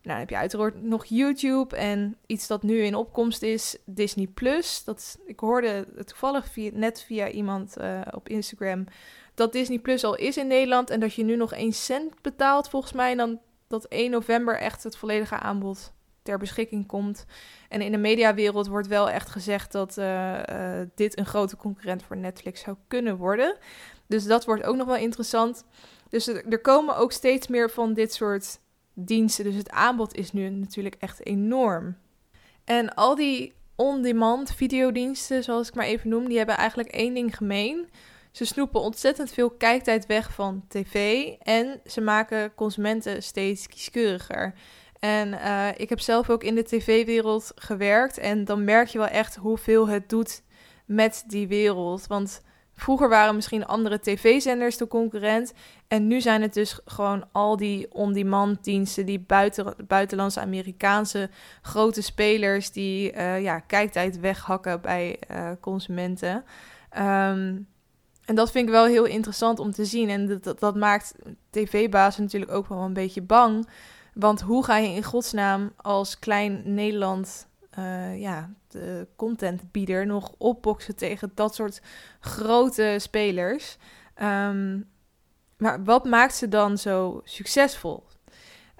[0.03, 4.85] dan heb je uiteraard nog YouTube en iets dat nu in opkomst is, Disney Plus.
[4.85, 8.85] Dat, ik hoorde toevallig via, net via iemand uh, op Instagram
[9.35, 12.69] dat Disney Plus al is in Nederland en dat je nu nog 1 cent betaalt
[12.69, 13.11] volgens mij.
[13.11, 15.93] En dan dat 1 november echt het volledige aanbod
[16.29, 17.25] ter beschikking komt.
[17.69, 22.03] En in de mediawereld wordt wel echt gezegd dat uh, uh, dit een grote concurrent
[22.03, 23.57] voor Netflix zou kunnen worden.
[24.07, 25.65] Dus dat wordt ook nog wel interessant.
[26.09, 28.59] Dus er, er komen ook steeds meer van dit soort
[28.95, 29.45] diensten.
[29.45, 31.97] Dus het aanbod is nu natuurlijk echt enorm.
[32.65, 37.37] En al die on-demand videodiensten, zoals ik maar even noem, die hebben eigenlijk één ding
[37.37, 37.89] gemeen.
[38.33, 44.55] Ze snoepen ontzettend veel kijktijd weg van tv en ze maken consumenten steeds kieskeuriger.
[44.99, 49.07] En uh, ik heb zelf ook in de tv-wereld gewerkt en dan merk je wel
[49.07, 50.43] echt hoeveel het doet
[50.87, 52.07] met die wereld.
[52.07, 52.43] Want
[52.75, 55.53] vroeger waren misschien andere tv-zenders de concurrent
[55.89, 61.31] en nu zijn het dus gewoon al die on-demand diensten, die buiten, buitenlandse Amerikaanse
[61.63, 66.45] grote spelers die uh, ja, kijktijd weghakken bij uh, consumenten.
[66.99, 67.67] Um,
[68.29, 70.09] en dat vind ik wel heel interessant om te zien.
[70.09, 71.15] En dat, dat, maakt
[71.51, 73.69] tv-bazen natuurlijk ook wel een beetje bang.
[74.19, 80.97] Want hoe ga je in godsnaam als klein Nederland, uh, ja, de contentbieder nog opboksen
[80.97, 81.83] tegen dat soort
[82.21, 83.77] grote spelers?
[84.23, 84.89] Um,
[85.57, 88.05] maar wat maakt ze dan zo succesvol?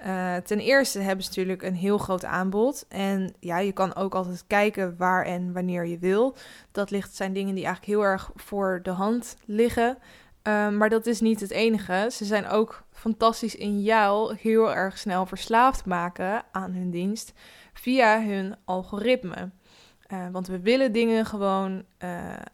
[0.05, 2.85] Uh, ten eerste hebben ze natuurlijk een heel groot aanbod.
[2.87, 6.35] En ja, je kan ook altijd kijken waar en wanneer je wil.
[6.71, 9.97] Dat ligt, zijn dingen die eigenlijk heel erg voor de hand liggen.
[10.43, 12.07] Uh, maar dat is niet het enige.
[12.11, 17.33] Ze zijn ook fantastisch in jou heel erg snel verslaafd maken aan hun dienst
[17.73, 19.51] via hun algoritme.
[20.13, 21.83] Uh, want we willen dingen gewoon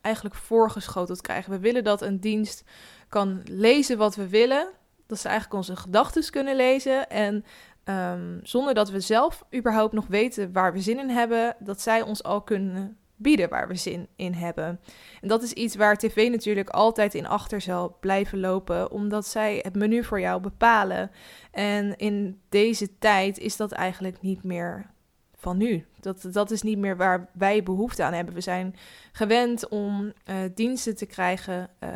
[0.01, 1.51] eigenlijk voorgeschoteld krijgen.
[1.51, 2.63] We willen dat een dienst
[3.09, 4.73] kan lezen wat we willen
[5.07, 7.09] dat ze eigenlijk onze gedachten kunnen lezen.
[7.09, 7.45] En
[7.83, 12.01] um, zonder dat we zelf überhaupt nog weten waar we zin in hebben, dat zij
[12.01, 14.79] ons al kunnen bieden waar we zin in hebben.
[15.21, 19.59] En dat is iets waar tv natuurlijk altijd in achter zal blijven lopen, omdat zij
[19.61, 21.11] het menu voor jou bepalen.
[21.51, 24.93] En in deze tijd is dat eigenlijk niet meer
[25.35, 25.85] van nu.
[25.99, 28.33] Dat, dat is niet meer waar wij behoefte aan hebben.
[28.33, 28.75] We zijn
[29.11, 31.89] gewend om uh, diensten te krijgen uh,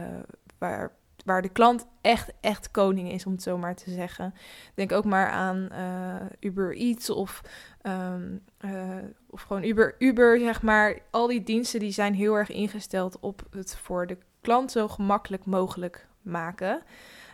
[0.57, 4.33] waar waar de klant echt, echt koning is, om het zo maar te zeggen.
[4.73, 7.41] Denk ook maar aan uh, Uber Eats of,
[7.81, 8.97] ehm, eh,
[9.29, 10.99] of gewoon Uber, Uber, zeg maar.
[11.11, 15.45] Al die diensten die zijn heel erg ingesteld op het voor de klant zo gemakkelijk
[15.45, 16.81] mogelijk maken.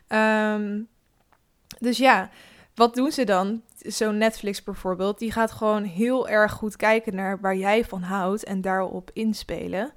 [0.08, 0.82] Ehm,
[1.80, 2.30] dus ja,
[2.76, 3.62] wat doen ze dan?
[3.78, 8.44] Zo'n Netflix bijvoorbeeld, die gaat gewoon heel erg goed kijken naar waar jij van houdt
[8.44, 9.94] en daarop inspelen.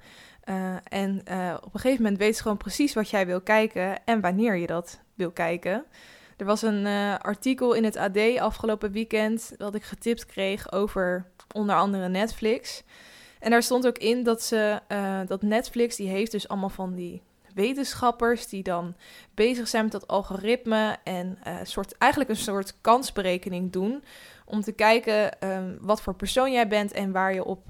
[0.49, 4.05] Uh, en uh, op een gegeven moment weet ze gewoon precies wat jij wil kijken
[4.05, 5.85] en wanneer je dat wil kijken.
[6.37, 11.25] Er was een uh, artikel in het AD afgelopen weekend dat ik getipt kreeg over
[11.53, 12.83] onder andere Netflix.
[13.39, 14.81] En daar stond ook in dat, ze,
[15.27, 17.21] dat Netflix, die heeft dus allemaal van die
[17.53, 18.95] wetenschappers die dan
[19.33, 24.03] bezig zijn met dat algoritme en soort, eigenlijk een soort kansberekening doen
[24.45, 27.61] om te kijken um, wat voor persoon jij bent en waar je op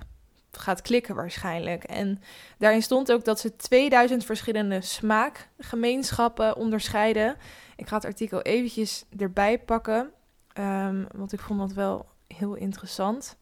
[0.59, 1.83] gaat klikken waarschijnlijk.
[1.83, 2.21] En
[2.57, 7.35] daarin stond ook dat ze 2000 verschillende smaakgemeenschappen onderscheiden.
[7.75, 10.11] Ik ga het artikel eventjes erbij pakken,
[10.53, 13.37] um, want ik vond dat wel heel interessant.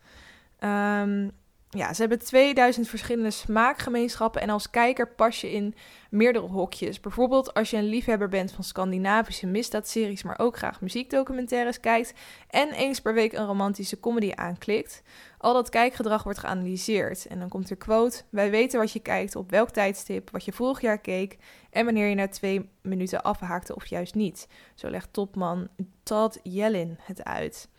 [0.59, 1.31] Um,
[1.69, 5.75] ja, ze hebben 2000 verschillende smaakgemeenschappen en als kijker pas je in
[6.09, 6.99] meerdere hokjes.
[6.99, 12.13] Bijvoorbeeld als je een liefhebber bent van Scandinavische misdaadseries, maar ook graag muziekdocumentaires kijkt
[12.49, 15.03] en eens per week een romantische comedy aanklikt.
[15.37, 19.35] Al dat kijkgedrag wordt geanalyseerd en dan komt er quote: Wij weten wat je kijkt,
[19.35, 21.37] op welk tijdstip, wat je vorig jaar keek
[21.69, 24.47] en wanneer je na twee minuten afhaakte of juist niet.
[24.75, 25.67] Zo legt topman
[26.03, 27.69] Todd Yellin het uit.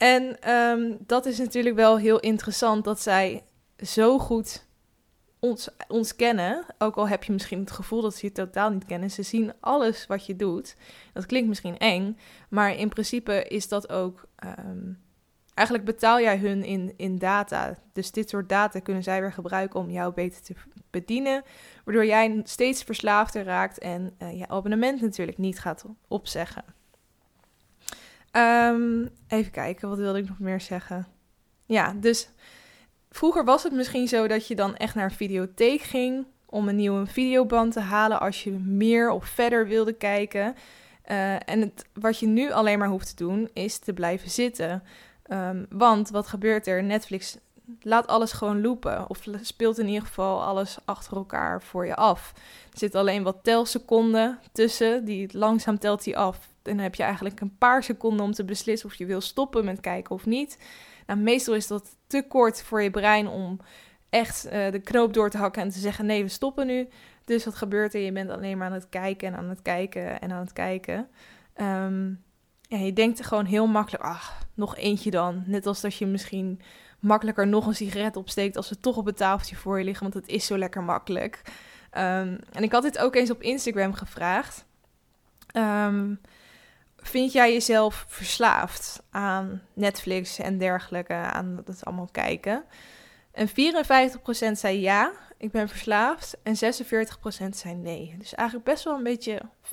[0.00, 3.42] En um, dat is natuurlijk wel heel interessant dat zij
[3.78, 4.66] zo goed
[5.38, 6.64] ons, ons kennen.
[6.78, 9.10] Ook al heb je misschien het gevoel dat ze je totaal niet kennen.
[9.10, 10.76] Ze zien alles wat je doet.
[11.12, 14.28] Dat klinkt misschien eng, maar in principe is dat ook.
[14.58, 14.98] Um,
[15.54, 17.76] eigenlijk betaal jij hun in, in data.
[17.92, 20.54] Dus dit soort data kunnen zij weer gebruiken om jou beter te
[20.90, 21.42] bedienen.
[21.84, 26.64] Waardoor jij steeds verslaafder raakt en uh, je abonnement natuurlijk niet gaat opzeggen.
[28.32, 31.06] Um, even kijken, wat wilde ik nog meer zeggen?
[31.66, 32.30] Ja, dus
[33.10, 36.76] vroeger was het misschien zo dat je dan echt naar een videotheek ging om een
[36.76, 40.54] nieuwe videoband te halen als je meer of verder wilde kijken.
[41.10, 44.82] Uh, en het, wat je nu alleen maar hoeft te doen is te blijven zitten.
[45.32, 46.82] Um, want wat gebeurt er?
[46.82, 47.38] Netflix
[47.80, 49.10] laat alles gewoon loopen.
[49.10, 52.32] Of speelt in ieder geval alles achter elkaar voor je af.
[52.72, 55.04] Er zit alleen wat telseconden tussen.
[55.04, 58.88] Die langzaam telt hij af dan heb je eigenlijk een paar seconden om te beslissen
[58.88, 60.58] of je wil stoppen met kijken of niet.
[61.06, 63.58] Nou, meestal is dat te kort voor je brein om
[64.08, 66.88] echt uh, de knoop door te hakken en te zeggen: nee, we stoppen nu.
[67.24, 68.00] Dus wat gebeurt er?
[68.00, 71.08] Je bent alleen maar aan het kijken en aan het kijken en aan het kijken.
[71.56, 72.22] Um,
[72.62, 75.42] ja, je denkt gewoon heel makkelijk: ach, nog eentje dan.
[75.46, 76.60] Net als dat je misschien
[77.00, 80.26] makkelijker nog een sigaret opsteekt als ze toch op het tafeltje voor je liggen, want
[80.26, 81.42] het is zo lekker makkelijk.
[81.92, 84.66] Um, en ik had dit ook eens op Instagram gevraagd.
[85.56, 86.20] Um,
[87.02, 92.64] Vind jij jezelf verslaafd aan Netflix en dergelijke, aan dat allemaal kijken?
[93.32, 93.52] En 54%
[94.52, 96.36] zei ja, ik ben verslaafd.
[96.42, 96.58] En 46%
[97.50, 98.14] zei nee.
[98.18, 99.70] Dus eigenlijk best wel een beetje 50-50.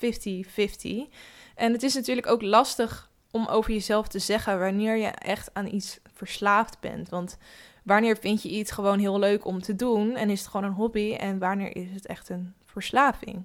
[1.56, 5.67] En het is natuurlijk ook lastig om over jezelf te zeggen wanneer je echt aan
[5.67, 7.10] iets verslaafd bent.
[7.10, 7.38] Want
[7.84, 10.76] wanneer vind je iets gewoon heel leuk om te doen en is het gewoon een
[10.76, 11.13] hobby?
[11.13, 13.43] En wanneer is het echt een verslaving?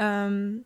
[0.00, 0.64] Um,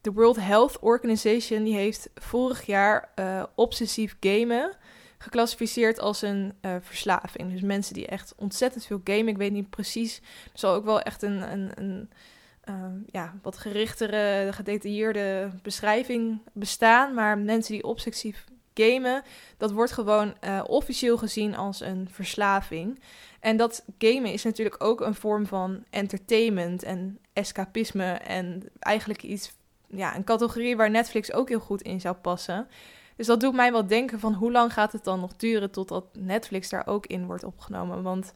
[0.00, 4.76] de World Health Organization die heeft vorig jaar uh, obsessief gamen
[5.18, 7.52] geclassificeerd als een uh, verslaving.
[7.52, 9.28] Dus mensen die echt ontzettend veel gamen.
[9.28, 10.20] Ik weet niet precies.
[10.52, 12.10] Zal ook wel echt een, een, een
[12.68, 12.74] uh,
[13.06, 17.14] ja, wat gerichtere, gedetailleerde beschrijving bestaan.
[17.14, 19.22] Maar mensen die obsessief gamen,
[19.56, 23.00] dat wordt gewoon uh, officieel gezien als een verslaving.
[23.40, 29.56] En dat gamen is natuurlijk ook een vorm van entertainment en escapisme en eigenlijk iets
[29.86, 32.68] ja, een categorie waar Netflix ook heel goed in zou passen.
[33.16, 36.04] Dus dat doet mij wel denken van hoe lang gaat het dan nog duren totdat
[36.12, 38.02] Netflix daar ook in wordt opgenomen.
[38.02, 38.32] Want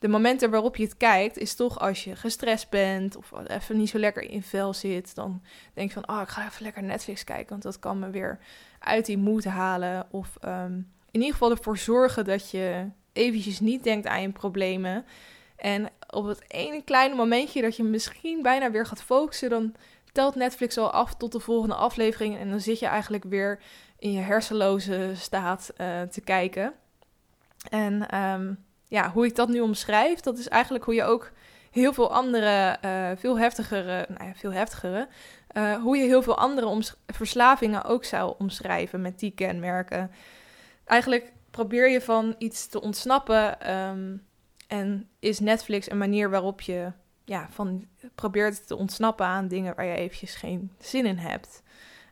[0.00, 3.88] de momenten waarop je het kijkt is toch als je gestrest bent of even niet
[3.88, 5.14] zo lekker in vel zit.
[5.14, 5.42] Dan
[5.74, 8.38] denk je van, oh, ik ga even lekker Netflix kijken, want dat kan me weer
[8.78, 10.06] uit die moed halen.
[10.10, 15.04] Of um, in ieder geval ervoor zorgen dat je eventjes niet denkt aan je problemen.
[15.56, 19.74] En op het ene kleine momentje dat je misschien bijna weer gaat focussen, dan
[20.12, 22.38] telt Netflix al af tot de volgende aflevering.
[22.38, 23.60] En dan zit je eigenlijk weer
[23.98, 26.72] in je hersenloze staat uh, te kijken.
[27.70, 28.58] En um,
[28.90, 31.30] ja, hoe ik dat nu omschrijf, dat is eigenlijk hoe je ook
[31.70, 35.08] heel veel andere, uh, veel heftigere, nou ja, veel heftigere,
[35.52, 40.10] uh, hoe je heel veel andere verslavingen ook zou omschrijven met die kenmerken.
[40.84, 44.26] Eigenlijk probeer je van iets te ontsnappen um,
[44.66, 46.92] en is Netflix een manier waarop je
[47.24, 51.62] ja, van probeert te ontsnappen aan dingen waar je eventjes geen zin in hebt.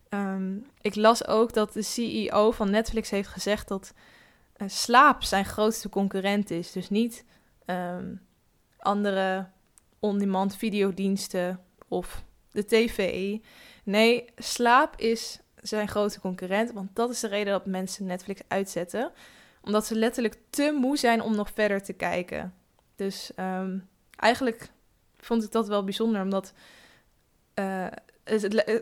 [0.09, 3.93] Ehm, ik las ook dat de CEO van Netflix heeft gezegd dat
[4.67, 6.73] slaap zijn grootste concurrent is.
[6.73, 7.25] Dus niet
[7.65, 8.15] ehm,
[8.79, 9.49] andere
[9.99, 13.37] on-demand videodiensten of de tv.
[13.85, 16.73] Nee, slaap is zijn grote concurrent.
[16.73, 19.13] Want dat is de reden dat mensen Netflix uitzetten.
[19.63, 22.55] Omdat ze letterlijk te moe zijn om nog verder te kijken.
[22.97, 24.71] Dus um, eigenlijk
[25.19, 26.53] vond ik dat wel bijzonder, omdat
[27.55, 27.87] uh,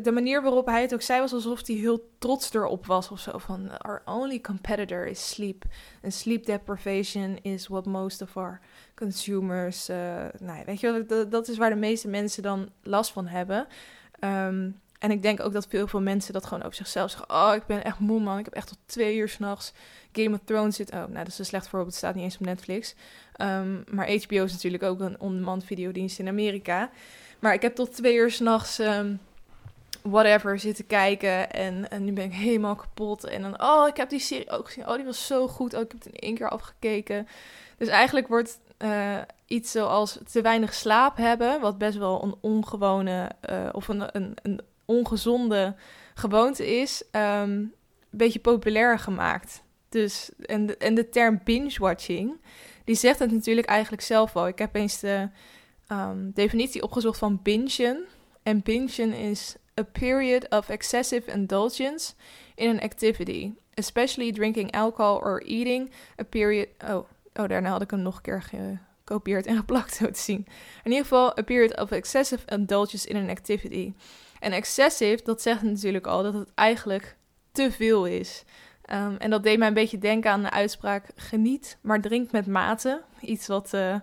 [0.02, 3.20] de manier waarop hij het ook zei was alsof hij heel trots erop was of
[3.20, 3.38] zo.
[3.38, 5.64] Van, our only competitor is sleep.
[6.02, 8.60] And sleep deprivation is what most of our
[8.94, 9.90] consumers...
[9.90, 9.96] Uh,
[10.38, 13.66] nou, weet je dat, dat is waar de meeste mensen dan last van hebben.
[14.20, 17.30] Um, en ik denk ook dat veel, veel mensen dat gewoon over zichzelf zeggen.
[17.30, 18.38] Oh, ik ben echt moe, man.
[18.38, 19.72] Ik heb echt tot twee uur s'nachts
[20.12, 20.90] Game of Thrones zit.
[20.90, 21.90] Oh, nou, dat is een slecht voorbeeld.
[21.90, 22.94] Het staat niet eens op Netflix.
[23.40, 26.90] Um, maar HBO is natuurlijk ook een on-demand videodienst in Amerika.
[27.38, 29.20] Maar ik heb tot twee uur s'nachts um,
[30.08, 31.50] whatever zitten kijken.
[31.52, 33.24] En, en nu ben ik helemaal kapot.
[33.24, 34.88] En dan, oh, ik heb die serie ook gezien.
[34.88, 35.74] Oh, die was zo goed.
[35.74, 37.28] Oh, ik heb het in één keer afgekeken.
[37.78, 43.30] Dus eigenlijk wordt uh, iets zoals te weinig slaap hebben, wat best wel een ongewone
[43.50, 45.74] uh, of een, een, een ongezonde
[46.14, 47.74] gewoonte is, um, een
[48.10, 49.62] beetje populair gemaakt.
[49.88, 52.40] Dus, en, de, en de term binge-watching,
[52.84, 54.46] die zegt het natuurlijk eigenlijk zelf al.
[54.46, 55.28] Ik heb eens de
[55.92, 58.04] um, definitie opgezocht van bingen.
[58.42, 62.14] En bingen is a period of excessive indulgence
[62.56, 66.68] in an activity, especially drinking alcohol or eating a period.
[66.80, 70.46] Oh, oh daarna had ik hem nog een keer gekopieerd en geplakt, zo te zien.
[70.84, 73.92] In ieder geval, a period of excessive indulgence in an activity.
[74.40, 77.16] En excessive, dat zegt natuurlijk al dat het eigenlijk
[77.52, 78.44] te veel is.
[78.92, 82.46] Um, en dat deed mij een beetje denken aan de uitspraak: geniet, maar drink met
[82.46, 83.02] mate.
[83.20, 83.96] Iets wat uh,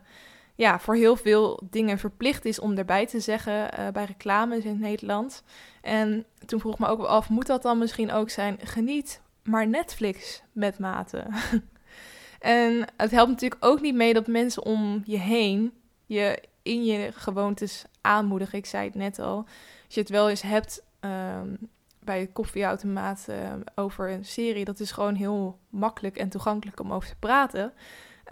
[0.55, 4.79] ja, voor heel veel dingen verplicht is om erbij te zeggen uh, bij reclames in
[4.79, 5.43] Nederland.
[5.81, 8.59] En toen vroeg me ook af: moet dat dan misschien ook zijn?
[8.63, 11.25] Geniet, maar Netflix met mate.
[12.39, 15.73] en het helpt natuurlijk ook niet mee dat mensen om je heen
[16.05, 18.57] je in je gewoontes aanmoedigen.
[18.57, 19.47] Ik zei het net al
[19.93, 21.57] je het wel eens hebt um,
[21.99, 26.93] bij het koffieautomaat uh, over een serie, dat is gewoon heel makkelijk en toegankelijk om
[26.93, 27.73] over te praten.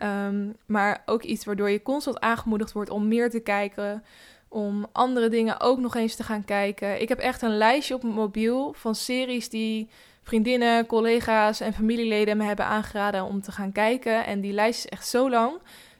[0.03, 4.03] Um, maar ook iets waardoor je constant aangemoedigd wordt om meer te kijken,
[4.47, 7.01] om andere dingen ook nog eens te gaan kijken.
[7.01, 9.89] Ik heb echt een lijstje op mijn mobiel van series die
[10.23, 14.25] vriendinnen, collega's en familieleden me hebben aangeraden om te gaan kijken.
[14.25, 15.53] En die lijst is echt zo lang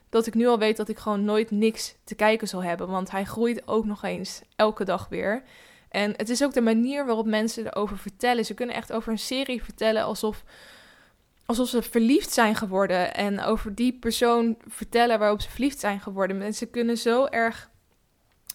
[0.08, 2.88] dat ik nu al weet dat ik gewoon nooit niks te kijken zal hebben.
[2.88, 5.42] Want hij groeit ook nog eens elke dag weer.
[5.88, 8.44] En het is ook de manier waarop mensen erover vertellen.
[8.44, 10.44] Ze kunnen echt over een serie vertellen alsof,
[11.58, 13.14] alsof ze verliefd zijn geworden.
[13.14, 16.38] En over die persoon vertellen waarop ze verliefd zijn geworden.
[16.38, 17.70] Mensen kunnen zo erg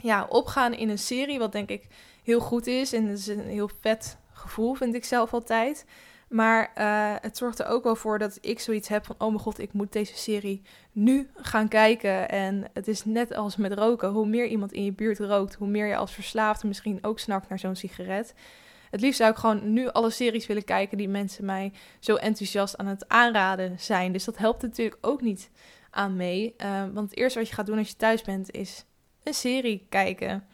[0.01, 1.87] ja, opgaan in een serie, wat denk ik
[2.23, 2.93] heel goed is.
[2.93, 5.85] En het is een heel vet gevoel, vind ik zelf altijd.
[6.29, 9.39] Maar uh, het zorgt er ook wel voor dat ik zoiets heb van: oh mijn
[9.39, 12.29] god, ik moet deze serie nu gaan kijken.
[12.29, 15.67] En het is net als met roken: hoe meer iemand in je buurt rookt, hoe
[15.67, 18.33] meer je als verslaafde misschien ook snakt naar zo'n sigaret.
[18.91, 22.77] Het liefst zou ik gewoon nu alle series willen kijken die mensen mij zo enthousiast
[22.77, 24.11] aan het aanraden zijn.
[24.11, 25.49] Dus dat helpt natuurlijk ook niet
[25.89, 26.55] aan mee.
[26.57, 28.85] Uh, want het eerste wat je gaat doen als je thuis bent is
[29.23, 30.47] een serie kijken.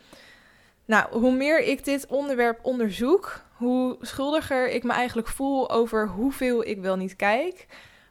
[0.86, 6.68] Nou, hoe meer ik dit onderwerp onderzoek, hoe schuldiger ik me eigenlijk voel over hoeveel
[6.68, 7.66] ik wel niet kijk.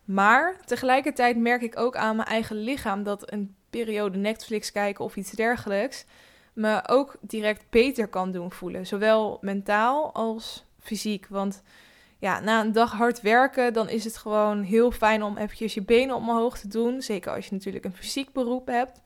[0.04, 5.16] Maar tegelijkertijd merk ik ook aan mijn eigen lichaam dat een periode Netflix kijken of
[5.16, 6.04] iets dergelijks
[6.52, 8.86] me ook direct beter kan doen voelen.
[8.86, 11.26] Zowel mentaal als fysiek.
[11.28, 11.62] Want
[12.18, 15.82] ja, na een dag hard werken, dan is het gewoon heel fijn om eventjes je
[15.82, 17.02] benen omhoog te doen.
[17.02, 19.00] Zeker als je natuurlijk een fysiek beroep hebt.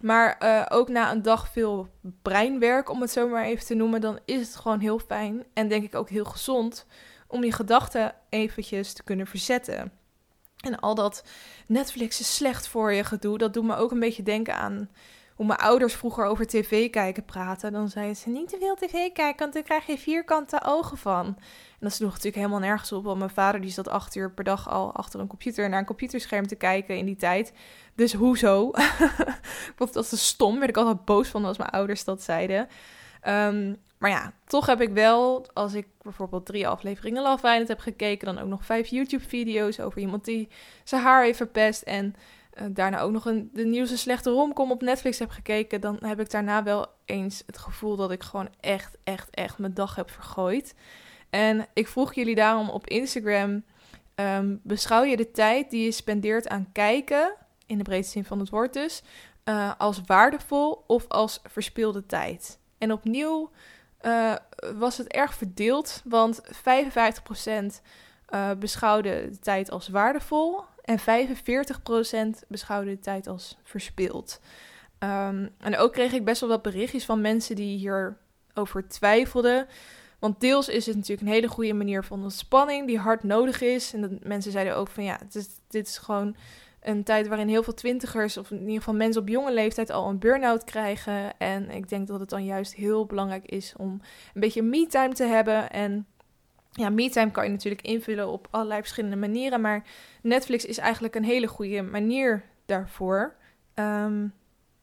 [0.00, 1.88] Maar uh, ook na een dag veel
[2.22, 5.68] breinwerk, om het zo maar even te noemen, dan is het gewoon heel fijn en
[5.68, 6.86] denk ik ook heel gezond
[7.26, 9.92] om je gedachten eventjes te kunnen verzetten.
[10.58, 11.24] En al dat
[11.66, 14.90] Netflix is slecht voor je gedoe, dat doet me ook een beetje denken aan
[15.38, 17.72] hoe mijn ouders vroeger over tv kijken praten.
[17.72, 21.26] Dan zeiden ze niet te veel tv kijken, want dan krijg je vierkante ogen van.
[21.26, 21.36] En
[21.80, 24.68] dat sloeg natuurlijk helemaal nergens op, want mijn vader die zat acht uur per dag
[24.68, 27.52] al achter een computer naar een computerscherm te kijken in die tijd.
[27.94, 28.68] Dus hoezo?
[29.70, 32.68] ik vond dat te stom, werd ik altijd boos van als mijn ouders dat zeiden.
[33.28, 37.80] Um, maar ja, toch heb ik wel, als ik bijvoorbeeld drie afleveringen Love Island heb
[37.80, 40.48] gekeken, dan ook nog vijf YouTube-video's over iemand die
[40.84, 42.14] zijn haar heeft verpest en
[42.70, 46.30] daarna ook nog een, de nieuwste slechte romcom op Netflix heb gekeken, dan heb ik
[46.30, 50.74] daarna wel eens het gevoel dat ik gewoon echt, echt, echt mijn dag heb vergooid.
[51.30, 53.64] En ik vroeg jullie daarom op Instagram,
[54.14, 57.34] um, beschouw je de tijd die je spendeert aan kijken,
[57.66, 59.02] in de breedste zin van het woord dus,
[59.44, 62.58] uh, als waardevol of als verspilde tijd.
[62.78, 63.50] En opnieuw
[64.02, 64.34] uh,
[64.74, 66.50] was het erg verdeeld, want 55%
[68.34, 70.98] uh, beschouwde de tijd als waardevol en
[72.38, 74.40] 45% beschouwde de tijd als verspild.
[74.98, 79.66] Um, en ook kreeg ik best wel wat berichtjes van mensen die hierover twijfelden.
[80.18, 83.94] Want deels is het natuurlijk een hele goede manier van ontspanning die hard nodig is.
[83.94, 85.18] En mensen zeiden ook van ja,
[85.68, 86.36] dit is gewoon
[86.80, 90.08] een tijd waarin heel veel twintigers, of in ieder geval mensen op jonge leeftijd, al
[90.08, 91.38] een burn-out krijgen.
[91.38, 94.00] En ik denk dat het dan juist heel belangrijk is om
[94.34, 95.70] een beetje me-time te hebben.
[95.70, 96.06] En
[96.70, 99.60] ja, me-time kan je natuurlijk invullen op allerlei verschillende manieren.
[99.60, 99.84] Maar
[100.22, 103.36] Netflix is eigenlijk een hele goede manier daarvoor.
[103.74, 104.34] Um,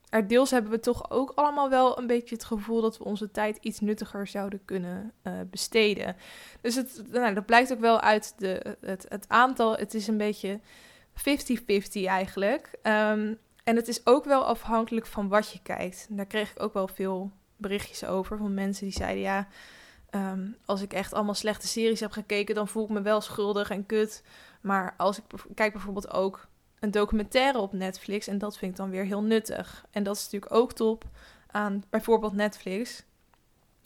[0.10, 3.32] er deels hebben we toch ook allemaal wel een beetje het gevoel dat we onze
[3.32, 6.16] tijd iets nuttiger zouden kunnen uh, besteden.
[6.62, 9.78] Dus het, nou, dat blijkt ook wel uit de, het, het aantal.
[9.78, 10.60] Het is een beetje
[11.12, 11.22] 50-50
[11.92, 12.70] eigenlijk.
[12.84, 16.08] Um, en het is ook wel afhankelijk van wat je kijkt.
[16.10, 19.48] daar kreeg ik ook wel veel berichtjes over van mensen die zeiden: ja,
[20.16, 23.70] um, als ik echt allemaal slechte series heb gekeken, dan voel ik me wel schuldig
[23.70, 24.24] en kut.
[24.62, 25.24] Maar als ik
[25.56, 26.48] kijk bijvoorbeeld ook
[26.80, 29.86] een documentaire op Netflix en dat vind ik dan weer heel nuttig.
[29.92, 31.04] En dat is natuurlijk ook top
[31.48, 33.04] aan bijvoorbeeld Netflix.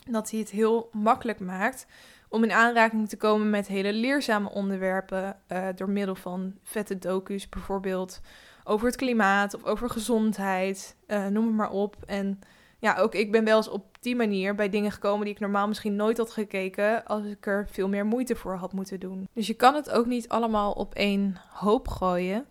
[0.05, 1.85] Dat hij het heel makkelijk maakt
[2.29, 7.49] om in aanraking te komen met hele leerzame onderwerpen uh, door middel van vette docu's,
[7.49, 8.21] bijvoorbeeld
[8.63, 11.95] over het klimaat of over gezondheid, uh, noem het maar op.
[12.05, 12.39] En
[12.79, 15.67] ja, ook ik ben wel eens op die manier bij dingen gekomen die ik normaal
[15.67, 19.27] misschien nooit had gekeken als ik er veel meer moeite voor had moeten doen.
[19.33, 22.45] Dus je kan het ook niet allemaal op één hoop gooien.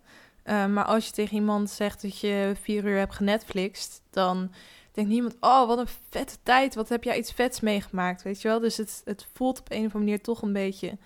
[0.45, 4.51] Uh, maar als je tegen iemand zegt dat je vier uur hebt genetflixt, dan
[4.91, 6.75] denkt niemand, oh, wat een vette tijd.
[6.75, 8.59] Wat heb jij iets vets meegemaakt, weet je wel?
[8.59, 10.97] Dus het, het voelt op een of andere manier toch een beetje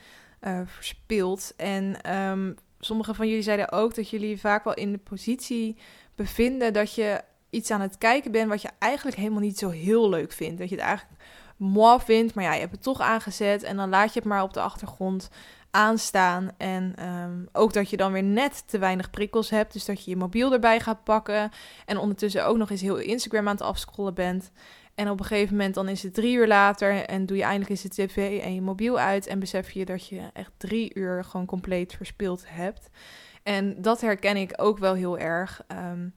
[0.42, 1.54] uh, verspild.
[1.58, 5.78] En um, sommige van jullie zeiden ook dat jullie vaak wel in de positie
[6.16, 7.22] bevinden dat je
[7.54, 10.60] iets aan het kijken bent wat je eigenlijk helemaal niet zo heel leuk vindt.
[10.60, 11.22] Dat je het eigenlijk
[11.58, 14.44] mooi vindt, maar ja, je hebt het toch aangezet en dan laat je het maar
[14.44, 15.30] op de achtergrond
[15.72, 16.52] aanstaan.
[16.58, 19.74] En ehm, ook dat je dan weer net te weinig prikkels hebt.
[19.74, 21.52] Dus dat je je mobiel erbij gaat pakken.
[21.86, 24.52] En ondertussen ook nog eens heel Instagram aan het afscrollen bent.
[24.96, 27.70] En op een gegeven moment dan is het drie uur later en doe je eindelijk
[27.70, 29.28] eens de tv en je mobiel uit.
[29.28, 32.90] En besef je dat je echt drie uur gewoon compleet verspild hebt.
[33.44, 35.64] En dat herken ik ook wel heel erg.
[35.68, 36.08] Ehm,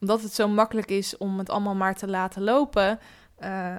[0.00, 2.98] omdat het zo makkelijk is om het allemaal maar te laten lopen,
[3.40, 3.76] uh,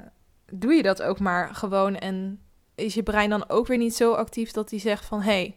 [0.52, 1.96] doe je dat ook maar gewoon.
[1.96, 2.40] En
[2.76, 5.22] is je brein dan ook weer niet zo actief dat hij zegt van...
[5.22, 5.56] hey,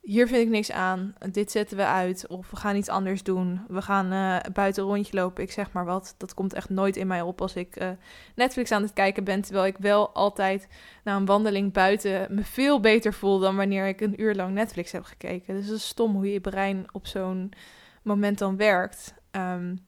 [0.00, 3.60] hier vind ik niks aan, dit zetten we uit of we gaan iets anders doen.
[3.68, 6.14] We gaan uh, buiten rondje lopen, ik zeg maar wat.
[6.18, 7.88] Dat komt echt nooit in mij op als ik uh,
[8.34, 9.42] Netflix aan het kijken ben...
[9.42, 10.68] terwijl ik wel altijd
[11.04, 13.38] na een wandeling buiten me veel beter voel...
[13.38, 15.54] dan wanneer ik een uur lang Netflix heb gekeken.
[15.54, 17.52] Dus het is stom hoe je brein op zo'n
[18.02, 19.14] moment dan werkt.
[19.30, 19.78] Um,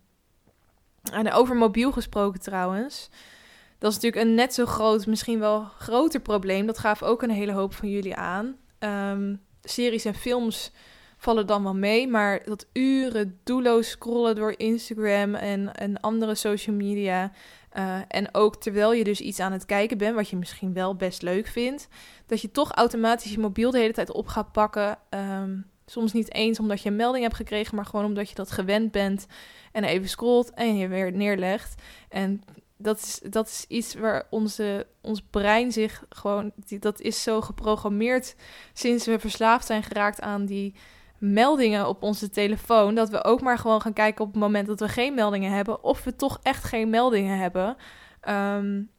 [1.13, 3.09] en over mobiel gesproken trouwens...
[3.79, 6.67] Dat is natuurlijk een net zo groot, misschien wel groter probleem.
[6.67, 8.57] Dat gaf ook een hele hoop van jullie aan.
[8.79, 10.73] Um, series en films
[11.17, 16.77] vallen dan wel mee, maar dat uren doelloos scrollen door Instagram en, en andere social
[16.77, 17.33] media.
[17.79, 20.97] Uh, en ook terwijl je dus iets aan het kijken bent, wat je misschien wel
[20.97, 21.89] best leuk vindt,
[22.27, 24.99] dat je toch automatisch je mobiel de hele tijd op gaat pakken.
[25.11, 28.51] Um, soms niet eens omdat je een melding hebt gekregen, maar gewoon omdat je dat
[28.51, 29.27] gewend bent
[29.73, 31.83] en even scrolt en je weer neerlegt.
[32.09, 32.43] En
[32.77, 38.37] dat is, dat is iets waar onze, ons brein zich gewoon, dat is zo geprogrammeerd
[38.73, 40.75] sinds we verslaafd zijn geraakt aan die
[41.19, 44.81] meldingen op onze telefoon, dat we ook maar gewoon gaan kijken op het moment dat
[44.81, 47.77] we geen meldingen hebben, of we toch echt geen meldingen hebben.
[48.29, 48.91] Um,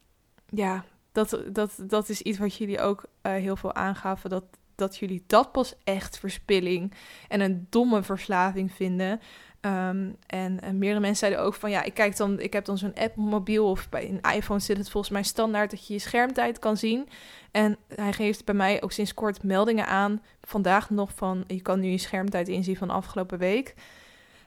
[0.50, 4.44] ja, dat, dat, dat is iets wat jullie ook uh, heel veel aangaven, dat,
[4.78, 6.94] dat jullie dat pas echt verspilling
[7.28, 9.22] en een domme verslaving vinden.
[9.62, 12.94] Um, en, meerdere mensen zeiden ook van ja, ik kijk dan, ik heb dan zo'n
[12.94, 16.00] app op mobiel of bij een iPhone zit het volgens mij standaard dat je je
[16.00, 17.10] schermtijd kan zien.
[17.52, 21.80] En hij geeft bij mij ook sinds kort meldingen aan, vandaag nog van je kan
[21.80, 23.74] nu je schermtijd inzien van afgelopen week.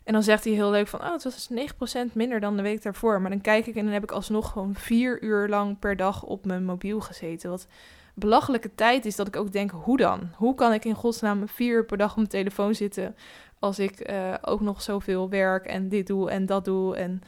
[0.05, 1.49] En dan zegt hij heel leuk van, oh, het was
[2.11, 3.21] 9% minder dan de week daarvoor.
[3.21, 6.23] Maar dan kijk ik en dan heb ik alsnog gewoon vier uur lang per dag
[6.23, 7.51] op mijn mobiel gezeten.
[7.51, 7.67] Wat
[8.15, 10.31] belachelijke tijd is dat ik ook denk, hoe dan?
[10.35, 13.17] Hoe kan ik in godsnaam vier uur per dag op mijn telefoon zitten
[13.59, 16.97] als ik uh, ook nog zoveel werk en dit doe en dat doe?
[16.97, 17.21] En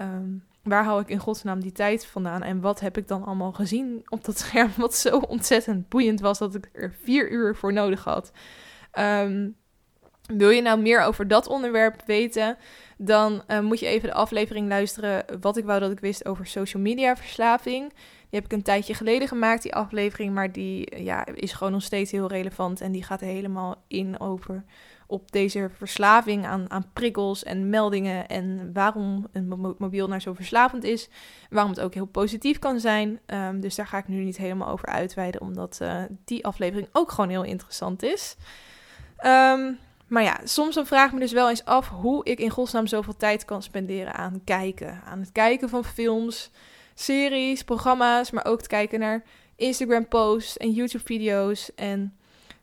[0.00, 2.42] um, waar hou ik in godsnaam die tijd vandaan?
[2.42, 6.38] En wat heb ik dan allemaal gezien op dat scherm wat zo ontzettend boeiend was
[6.38, 8.32] dat ik er vier uur voor nodig had?
[8.98, 9.58] Um,
[10.36, 12.56] wil je nou meer over dat onderwerp weten,
[12.98, 16.46] dan uh, moet je even de aflevering luisteren wat ik wou dat ik wist over
[16.46, 17.92] social media verslaving.
[18.30, 20.34] Die heb ik een tijdje geleden gemaakt, die aflevering.
[20.34, 22.80] Maar die ja, is gewoon nog steeds heel relevant.
[22.80, 24.64] En die gaat helemaal in over
[25.06, 28.28] op deze verslaving aan, aan prikkels en meldingen.
[28.28, 31.08] En waarom een mobiel nou zo verslavend is.
[31.50, 33.20] Waarom het ook heel positief kan zijn.
[33.26, 35.40] Ehm, dus daar ga ik nu niet helemaal over uitweiden.
[35.40, 38.36] Omdat uh, die aflevering ook gewoon heel interessant is.
[39.24, 39.78] Um,
[40.10, 42.86] maar ja, soms dan vraag ik me dus wel eens af hoe ik in godsnaam
[42.86, 45.02] zoveel tijd kan spenderen aan kijken.
[45.04, 46.50] Aan het kijken van films,
[47.00, 49.22] series, programma's, maar ook het kijken naar
[49.56, 51.74] Instagram posts en YouTube video's.
[51.74, 52.16] En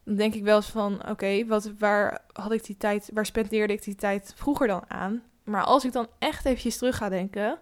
[0.03, 3.73] dan denk ik wel eens van, oké, wat waar had ik die tijd, waar spendeerde
[3.73, 5.23] ik die tijd vroeger dan aan?
[5.43, 7.59] Maar als ik dan echt eventjes terug ga denken,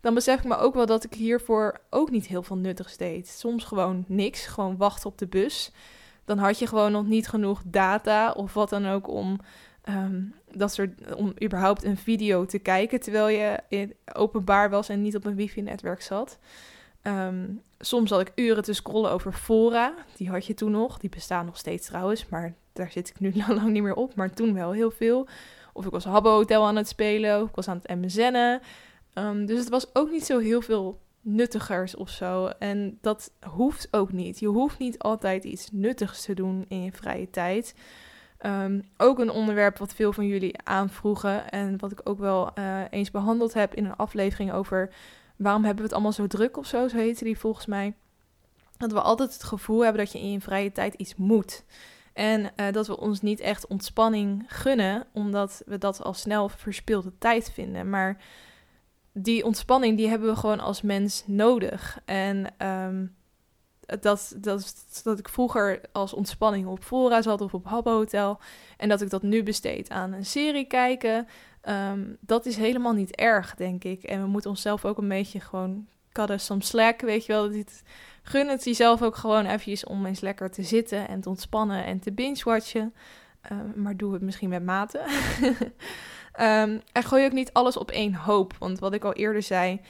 [0.00, 3.28] dan besef ik me ook wel dat ik hiervoor ook niet heel veel nuttigs deed.
[3.28, 5.72] Soms gewoon niks, gewoon wachten op de bus
[6.24, 9.38] dan had je gewoon nog niet genoeg data of wat dan ook om,
[9.82, 10.22] ehm,
[10.56, 15.16] dat soort, om überhaupt een video te kijken terwijl je in openbaar was en niet
[15.16, 16.38] op een wifi-netwerk zat.
[17.02, 17.44] Ehm,
[17.78, 19.94] soms had ik uren te scrollen over fora.
[20.16, 20.98] Die had je toen nog.
[20.98, 24.14] Die bestaan nog steeds trouwens, maar daar zit ik nu lang niet meer op.
[24.14, 25.28] Maar toen wel heel veel.
[25.72, 28.60] Of ik was Habbo Hotel aan het spelen, of ik was aan het MSN'en.
[29.14, 32.46] Um, dus het was ook niet zo heel veel nuttigers of zo.
[32.46, 34.38] En dat hoeft ook niet.
[34.38, 37.74] Je hoeft niet altijd iets nuttigs te doen in je vrije tijd.
[38.44, 42.80] Ehm, ook een onderwerp wat veel van jullie aanvroegen en wat ik ook wel uh,
[42.90, 44.94] eens behandeld heb in een aflevering over
[45.36, 47.94] waarom hebben we het allemaal zo druk of zo, zo heette die volgens mij.
[48.76, 51.64] Dat we altijd het gevoel hebben dat je in je vrije tijd iets moet.
[52.12, 57.12] En uh, dat we ons niet echt ontspanning gunnen, omdat we dat al snel verspilde
[57.18, 57.90] tijd vinden.
[57.90, 58.22] Maar
[59.12, 62.00] die ontspanning die hebben we gewoon als mens nodig.
[62.04, 63.14] En um,
[64.00, 68.38] dat, dat, dat ik vroeger als ontspanning op Fora zat of op Habbo Hotel.
[68.76, 71.28] En dat ik dat nu besteed aan een serie kijken.
[71.68, 74.02] Um, dat is helemaal niet erg, denk ik.
[74.02, 77.48] En we moeten onszelf ook een beetje gewoon kadden soms slack, weet je wel.
[77.48, 77.82] Dit,
[78.22, 81.98] gun het jezelf ook gewoon eventjes om eens lekker te zitten en te ontspannen en
[81.98, 82.94] te binge-watchen.
[83.52, 85.00] Um, maar doe het misschien met mate.
[86.40, 88.54] Um, en gooi ook niet alles op één hoop.
[88.58, 89.80] Want wat ik al eerder zei,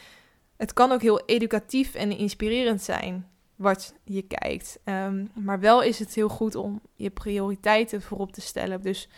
[0.56, 4.78] het kan ook heel educatief en inspirerend zijn wat je kijkt.
[4.84, 8.82] Um, maar wel is het heel goed om je prioriteiten voorop te stellen.
[8.82, 9.08] Dus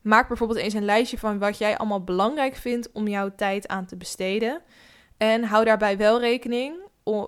[0.00, 3.86] maak bijvoorbeeld eens een lijstje van wat jij allemaal belangrijk vindt om jouw tijd aan
[3.86, 4.62] te besteden.
[5.16, 6.74] En hou daarbij wel rekening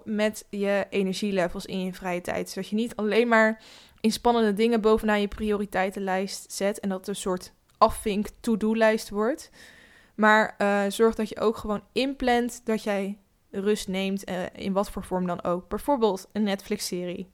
[0.04, 2.50] met je energielevels in je vrije tijd.
[2.50, 3.62] Zodat je niet alleen maar
[4.00, 9.50] in spannende dingen bovenaan je prioriteitenlijst zet en dat een soort afvink to-do-lijst wordt.
[10.14, 13.18] Maar uh, zorg dat je ook gewoon inplant dat jij
[13.60, 15.68] rust neemt, uh, in wat voor vorm dan ook.
[15.68, 17.30] Bijvoorbeeld een Netflix-serie.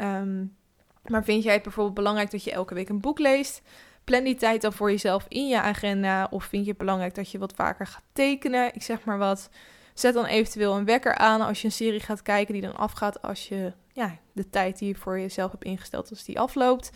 [0.00, 0.56] Um,
[1.04, 3.62] maar vind jij het bijvoorbeeld belangrijk dat je elke week een boek leest?
[4.04, 6.26] Plan die tijd dan voor jezelf in je agenda.
[6.30, 8.74] Of vind je het belangrijk dat je wat vaker gaat tekenen?
[8.74, 9.50] Ik zeg maar wat.
[9.94, 13.22] Zet dan eventueel een wekker aan als je een serie gaat kijken die dan afgaat
[13.22, 16.90] als je ja, de tijd die je voor jezelf hebt ingesteld, als die afloopt.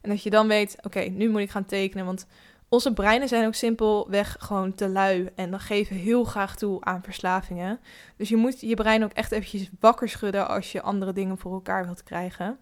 [0.00, 2.04] En dat je dan weet, oké, nu moet ik gaan tekenen.
[2.04, 2.26] Want
[2.68, 5.28] onze breinen zijn ook simpelweg gewoon te lui.
[5.34, 7.80] En dan geven heel graag toe aan verslavingen.
[8.16, 11.52] Dus je moet je brein ook echt eventjes wakker schudden als je andere dingen voor
[11.52, 12.58] elkaar wilt krijgen.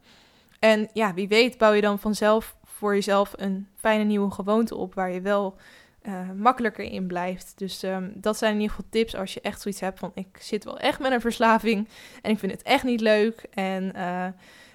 [0.58, 4.94] En ja, wie weet bouw je dan vanzelf voor jezelf een fijne nieuwe gewoonte op
[4.94, 5.56] waar je wel
[6.02, 7.52] uh, makkelijker in blijft.
[7.56, 10.38] Dus um, dat zijn in ieder geval tips als je echt zoiets hebt van ik
[10.40, 11.88] zit wel echt met een verslaving
[12.22, 13.46] en ik vind het echt niet leuk.
[13.50, 14.26] En uh,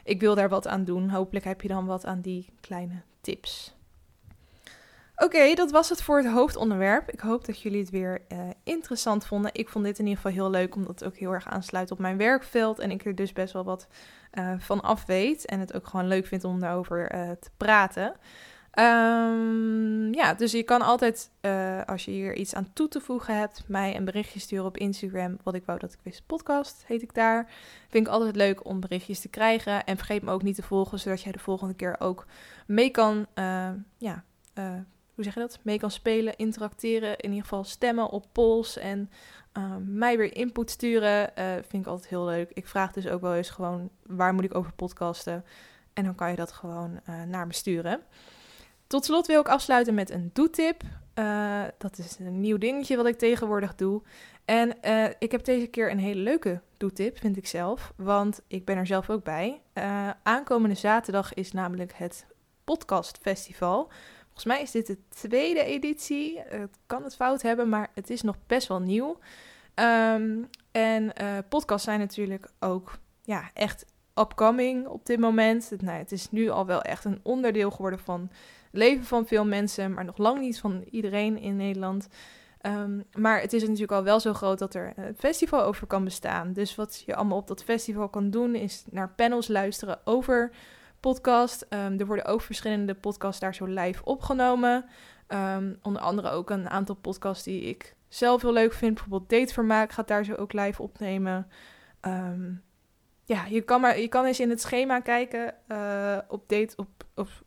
[0.04, 1.10] ik wil daar wat aan doen.
[1.10, 3.77] Hopelijk heb je dan wat aan die kleine tips.
[5.20, 7.10] Oké, dat was het voor het hoofdonderwerp.
[7.10, 9.54] Ik hoop dat jullie het weer uh, interessant vonden.
[9.54, 12.00] Ik vond dit in ieder geval heel leuk, omdat het ook heel erg aansluit op
[12.00, 12.80] mijn werkveld.
[12.80, 13.88] En ik er dus best wel wat
[14.34, 15.46] uh, van af weet.
[15.46, 18.16] En het ook gewoon leuk vind om daarover uh, te praten.
[18.80, 21.32] Um, ja, dus je kan altijd,
[21.86, 25.38] als je hier iets aan toe te voegen hebt, mij een berichtje sturen op Instagram.
[25.44, 27.50] Wat ik wou dat ik wist, podcast heet ik daar.
[27.90, 29.86] Vind ik altijd leuk om berichtjes te krijgen.
[29.86, 32.26] En vergeet me ook niet te volgen, zodat jij de volgende keer ook
[32.66, 33.26] mee kan,
[33.98, 34.24] ja,
[35.18, 35.60] hoe zeg je dat?
[35.62, 39.10] Mee kan spelen, interacteren, in ieder geval stemmen op polls en
[39.86, 41.32] mij weer input sturen.
[41.68, 42.52] vind ik altijd heel leuk.
[42.54, 45.46] Ik vraag dus ook wel eens gewoon, waar moet ik over podcasten?
[45.94, 48.02] En dan kan je dat gewoon naar me sturen.
[48.88, 50.82] Tot slot wil ik afsluiten met een doetip.
[51.78, 54.02] Dat is een nieuw dingetje wat ik tegenwoordig doe.
[54.46, 54.76] En
[55.20, 57.94] ik heb deze keer een hele leuke doetip, vind ik zelf.
[57.96, 59.62] Want ik ben er zelf ook bij.
[60.24, 62.26] Aankomende zaterdag is namelijk het
[62.64, 63.92] Podcast Festival.
[64.38, 66.40] Volgens mij is dit de tweede editie.
[66.40, 69.20] Het kan het fout hebben, maar het is nog best wel nieuw.
[69.76, 71.14] Um, en
[71.50, 73.86] podcasts zijn natuurlijk ook ja, echt
[74.16, 75.70] upcoming op dit moment.
[75.70, 78.30] Het, nou, het is nu al wel echt een onderdeel geworden van
[78.72, 82.08] leven van veel mensen, maar nog lang niet van iedereen in Nederland.
[82.62, 86.04] Ehm, maar het is natuurlijk al wel zo groot dat er een festival over kan
[86.04, 86.54] bestaan.
[86.54, 90.52] Dus wat je allemaal op dat festival kan doen, is naar panels luisteren over
[91.08, 91.66] podcast.
[91.70, 94.86] Um, er worden ook verschillende podcasts daar zo live opgenomen.
[95.28, 98.94] Um, onder andere ook een aantal podcasts die ik zelf heel leuk vind.
[98.94, 101.48] Bijvoorbeeld Datevermaak gaat daar zo ook live opnemen.
[102.02, 102.64] Um,
[103.26, 106.88] ja, je kan, maar, je kan eens in het schema kijken uh, op, date, op,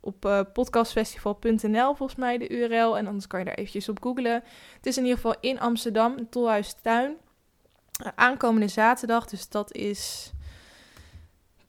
[0.01, 2.99] op, uh, podcastfestival.nl volgens mij de URL.
[2.99, 4.43] En anders kan je daar eventjes op googlen.
[4.77, 7.17] Het is in ieder geval in Amsterdam, Tolhuistuin.
[8.05, 10.33] Uh, aankomende zaterdag, dus dat is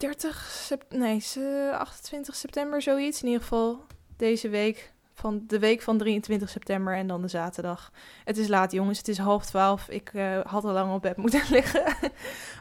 [0.01, 1.23] 30 sep nee,
[1.71, 3.21] 28 september zoiets.
[3.21, 3.85] In ieder geval
[4.17, 7.91] deze week van de week van 23 september en dan de zaterdag.
[8.23, 8.97] Het is laat, jongens.
[8.97, 9.89] Het is half twaalf.
[9.89, 11.83] Ik uh, had al lang op bed moeten liggen.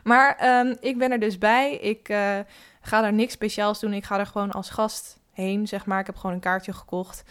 [0.05, 1.75] maar um, ik ben er dus bij.
[1.75, 2.39] Ik uh,
[2.81, 3.93] ga daar niks speciaals doen.
[3.93, 6.01] Ik ga er gewoon als gast heen, zeg maar.
[6.01, 7.23] Ik heb gewoon een kaartje gekocht.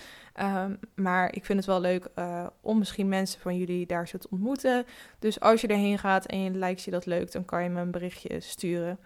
[0.42, 4.18] Um, maar ik vind het wel leuk uh, om misschien mensen van jullie daar zo
[4.18, 4.86] te ontmoeten.
[5.20, 7.82] Dus als je erheen gaat en je lijkt je dat leuk, dan kan je me
[7.82, 9.00] een berichtje sturen.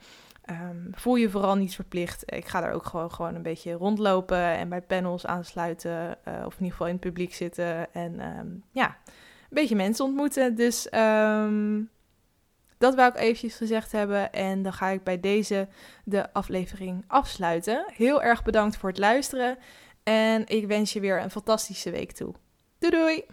[0.49, 2.23] Um, voel je vooral niet verplicht.
[2.25, 6.17] Ik ga daar ook gewoon, gewoon een beetje rondlopen en bij panels aansluiten.
[6.27, 7.93] Uh, of in ieder geval in het publiek zitten.
[7.93, 9.13] En um, ja, een
[9.49, 10.55] beetje mensen ontmoeten.
[10.55, 11.89] Dus um,
[12.77, 14.33] dat wou ik eventjes gezegd hebben.
[14.33, 15.67] En dan ga ik bij deze
[16.03, 17.85] de aflevering afsluiten.
[17.93, 19.57] Heel erg bedankt voor het luisteren.
[20.03, 22.33] En ik wens je weer een fantastische week toe.
[22.79, 23.25] Doei doei!